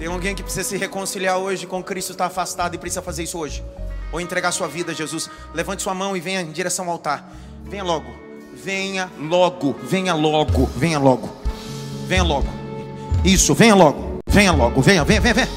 [0.05, 3.39] Tem alguém que precisa se reconciliar hoje com Cristo, está afastado e precisa fazer isso
[3.39, 3.65] hoje.
[4.13, 5.31] Ou entregar sua vida a Jesus.
[5.55, 7.33] Levante sua mão e venha em direção ao altar.
[7.65, 8.15] Venha logo.
[8.55, 9.75] Venha logo.
[9.83, 10.69] Venha logo.
[10.77, 11.35] Venha logo.
[12.07, 12.47] Venha logo.
[13.25, 14.19] Isso, venha logo.
[14.29, 14.83] Venha logo.
[14.83, 15.49] Venha, venha, venha, venha.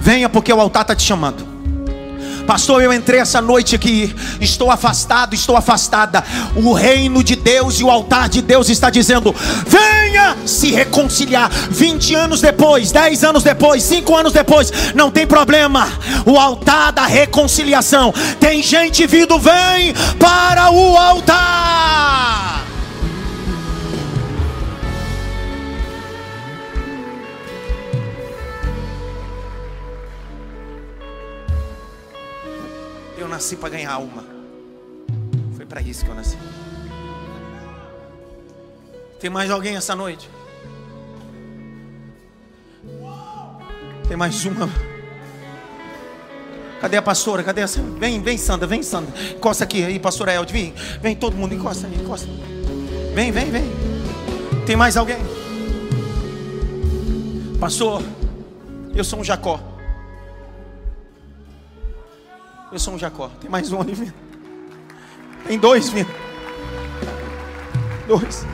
[0.00, 1.46] Venha porque o altar está te chamando.
[2.48, 6.24] Pastor, eu entrei essa noite aqui, estou afastado, estou afastada.
[6.56, 9.32] O reino de Deus e o altar de Deus está dizendo:
[10.14, 11.50] venha se reconciliar.
[11.50, 15.86] 20 anos depois, 10 anos depois, 5 anos depois, não tem problema.
[16.24, 18.14] O altar da reconciliação.
[18.38, 22.62] Tem gente vindo, vem para o altar.
[33.26, 34.24] nasci para ganhar alma.
[35.56, 36.36] Foi para isso que eu nasci.
[39.20, 40.28] Tem mais alguém essa noite?
[44.06, 44.68] Tem mais uma.
[46.80, 47.42] Cadê a pastora?
[47.42, 47.80] Cadê essa?
[47.80, 49.12] Vem, vem, Sandra, vem, Sandra.
[49.30, 50.52] Encosta aqui aí, pastora Elde.
[50.52, 52.28] Vem, vem todo mundo, encosta aí, encosta.
[53.14, 53.64] Vem, vem, vem.
[54.66, 55.18] Tem mais alguém?
[57.58, 58.02] Pastor,
[58.94, 59.58] eu sou um Jacó.
[62.70, 63.30] Eu sou um Jacó.
[63.40, 64.14] Tem mais um ali vindo.
[65.46, 66.10] Tem dois vindo.
[68.06, 68.46] Dois.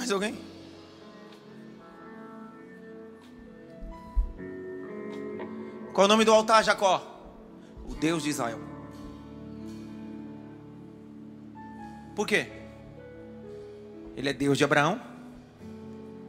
[0.00, 0.34] Mais alguém?
[5.92, 7.06] Qual é o nome do altar, Jacó?
[7.86, 8.58] O Deus de Israel.
[12.16, 12.50] Por quê?
[14.16, 15.00] Ele é Deus de Abraão,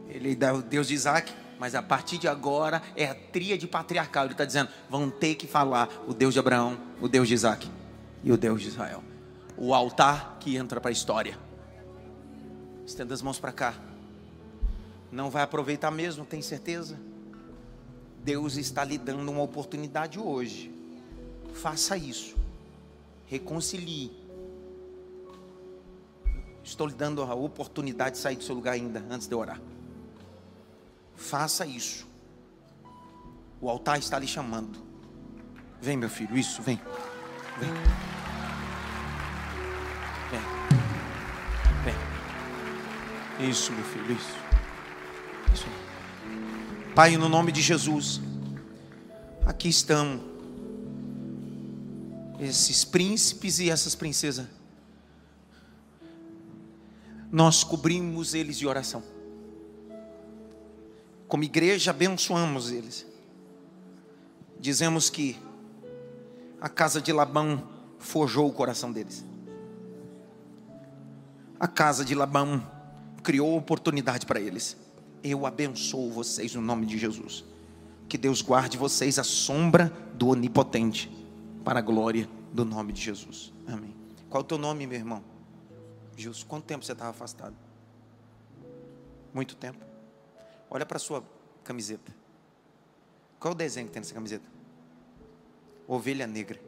[0.06, 4.24] ele é o Deus de Isaac, mas a partir de agora é a tríade patriarcal.
[4.24, 7.70] Ele está dizendo: vão ter que falar o Deus de Abraão, o Deus de Isaac
[8.22, 9.02] e o Deus de Israel.
[9.56, 11.38] O altar que entra para a história.
[12.86, 13.74] Estenda as mãos para cá.
[15.10, 16.98] Não vai aproveitar mesmo, tem certeza?
[18.24, 20.72] Deus está lhe dando uma oportunidade hoje.
[21.54, 22.36] Faça isso.
[23.26, 24.10] Reconcilie.
[26.64, 29.60] Estou lhe dando a oportunidade de sair do seu lugar ainda, antes de orar.
[31.16, 32.06] Faça isso.
[33.60, 34.78] O altar está lhe chamando.
[35.80, 36.80] Vem, meu filho, isso, vem.
[37.58, 37.70] Vem.
[40.30, 40.81] Vem.
[43.48, 44.36] Isso, meu filho, isso.
[45.52, 45.66] Isso.
[46.94, 48.20] Pai, no nome de Jesus,
[49.44, 50.22] aqui estão
[52.38, 54.46] esses príncipes e essas princesas.
[57.32, 59.02] Nós cobrimos eles de oração.
[61.26, 63.06] Como igreja, abençoamos eles.
[64.60, 65.36] Dizemos que
[66.60, 67.66] a casa de Labão
[67.98, 69.24] forjou o coração deles.
[71.58, 72.81] A casa de Labão
[73.22, 74.76] criou oportunidade para eles.
[75.22, 77.44] Eu abençoo vocês no nome de Jesus.
[78.08, 81.10] Que Deus guarde vocês à sombra do Onipotente,
[81.64, 83.52] para a glória do nome de Jesus.
[83.66, 83.94] Amém.
[84.28, 85.22] Qual é o teu nome, meu irmão?
[86.16, 87.54] Gilson, quanto tempo você estava afastado?
[89.32, 89.84] Muito tempo.
[90.70, 91.24] Olha para a sua
[91.64, 92.14] camiseta.
[93.38, 94.44] Qual é o desenho que tem nessa camiseta?
[95.86, 96.60] Ovelha negra.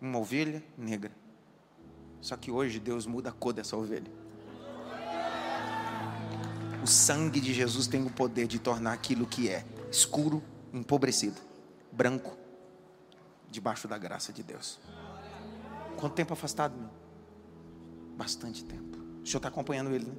[0.00, 1.21] Uma ovelha negra.
[2.22, 4.10] Só que hoje Deus muda a cor dessa ovelha.
[6.82, 10.42] O sangue de Jesus tem o poder de tornar aquilo que é escuro,
[10.72, 11.40] empobrecido,
[11.90, 12.38] branco,
[13.50, 14.80] debaixo da graça de Deus.
[15.96, 16.90] Quanto tempo afastado, meu?
[18.16, 18.98] Bastante tempo.
[19.22, 20.14] O senhor está acompanhando ele, né?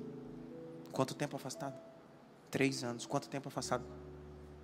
[0.91, 1.75] Quanto tempo afastado?
[2.51, 3.05] Três anos.
[3.05, 3.83] Quanto tempo afastado?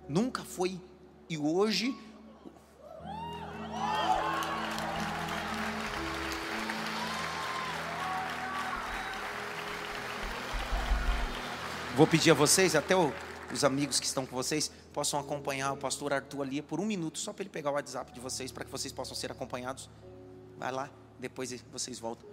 [0.08, 0.80] Nunca foi.
[1.28, 1.96] E hoje.
[12.00, 13.12] Vou pedir a vocês, até o,
[13.52, 17.18] os amigos que estão com vocês, possam acompanhar o pastor Arthur ali por um minuto,
[17.18, 19.90] só para ele pegar o WhatsApp de vocês, para que vocês possam ser acompanhados.
[20.58, 20.88] Vai lá
[21.18, 22.26] depois vocês voltam.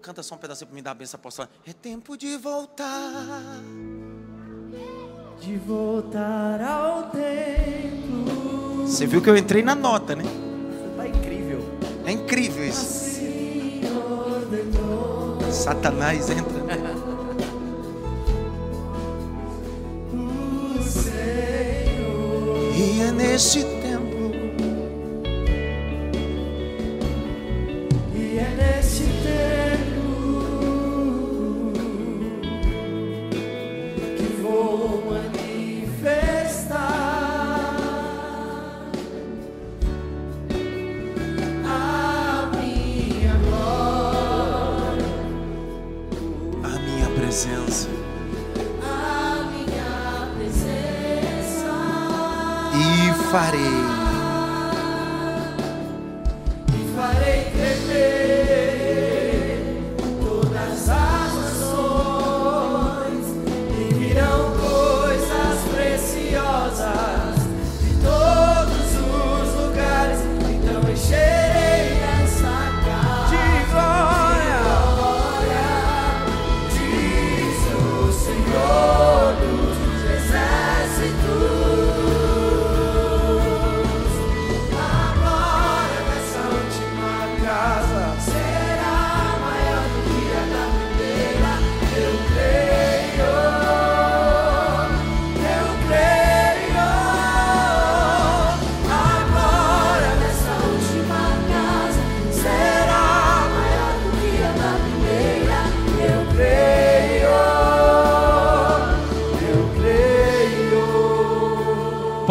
[0.00, 1.54] Canta só um pedacinho para me dar a benção apostólica.
[1.66, 3.60] É tempo de voltar.
[5.42, 8.86] De voltar ao tempo.
[8.86, 10.24] Você viu que eu entrei na nota, né?
[10.96, 11.60] Tá incrível.
[12.06, 12.80] É incrível isso.
[12.80, 13.82] Assim
[15.52, 16.61] Satanás entra.
[22.82, 23.64] E é nesse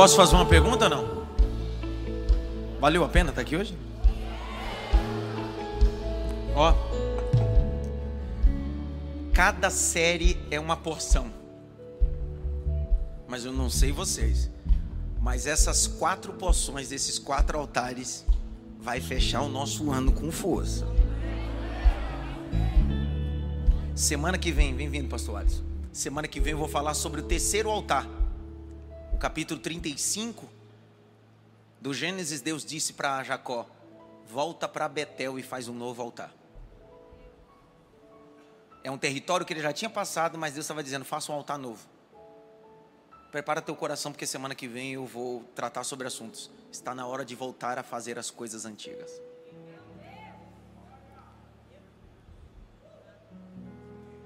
[0.01, 1.27] Posso fazer uma pergunta não?
[2.79, 3.77] Valeu a pena estar aqui hoje?
[6.55, 6.73] Ó.
[9.31, 11.31] Cada série é uma porção.
[13.27, 14.49] Mas eu não sei vocês.
[15.19, 18.25] Mas essas quatro porções desses quatro altares
[18.79, 20.87] vai fechar o nosso ano com força.
[23.93, 25.61] Semana que vem, vem vindo, pastor Alisson.
[25.93, 28.20] Semana que vem eu vou falar sobre o terceiro altar.
[29.21, 30.49] Capítulo 35
[31.79, 33.69] do Gênesis, Deus disse para Jacó:
[34.27, 36.33] Volta para Betel e faz um novo altar.
[38.83, 41.59] É um território que ele já tinha passado, mas Deus estava dizendo: Faça um altar
[41.59, 41.87] novo.
[43.31, 46.49] Prepara teu coração, porque semana que vem eu vou tratar sobre assuntos.
[46.71, 49.11] Está na hora de voltar a fazer as coisas antigas.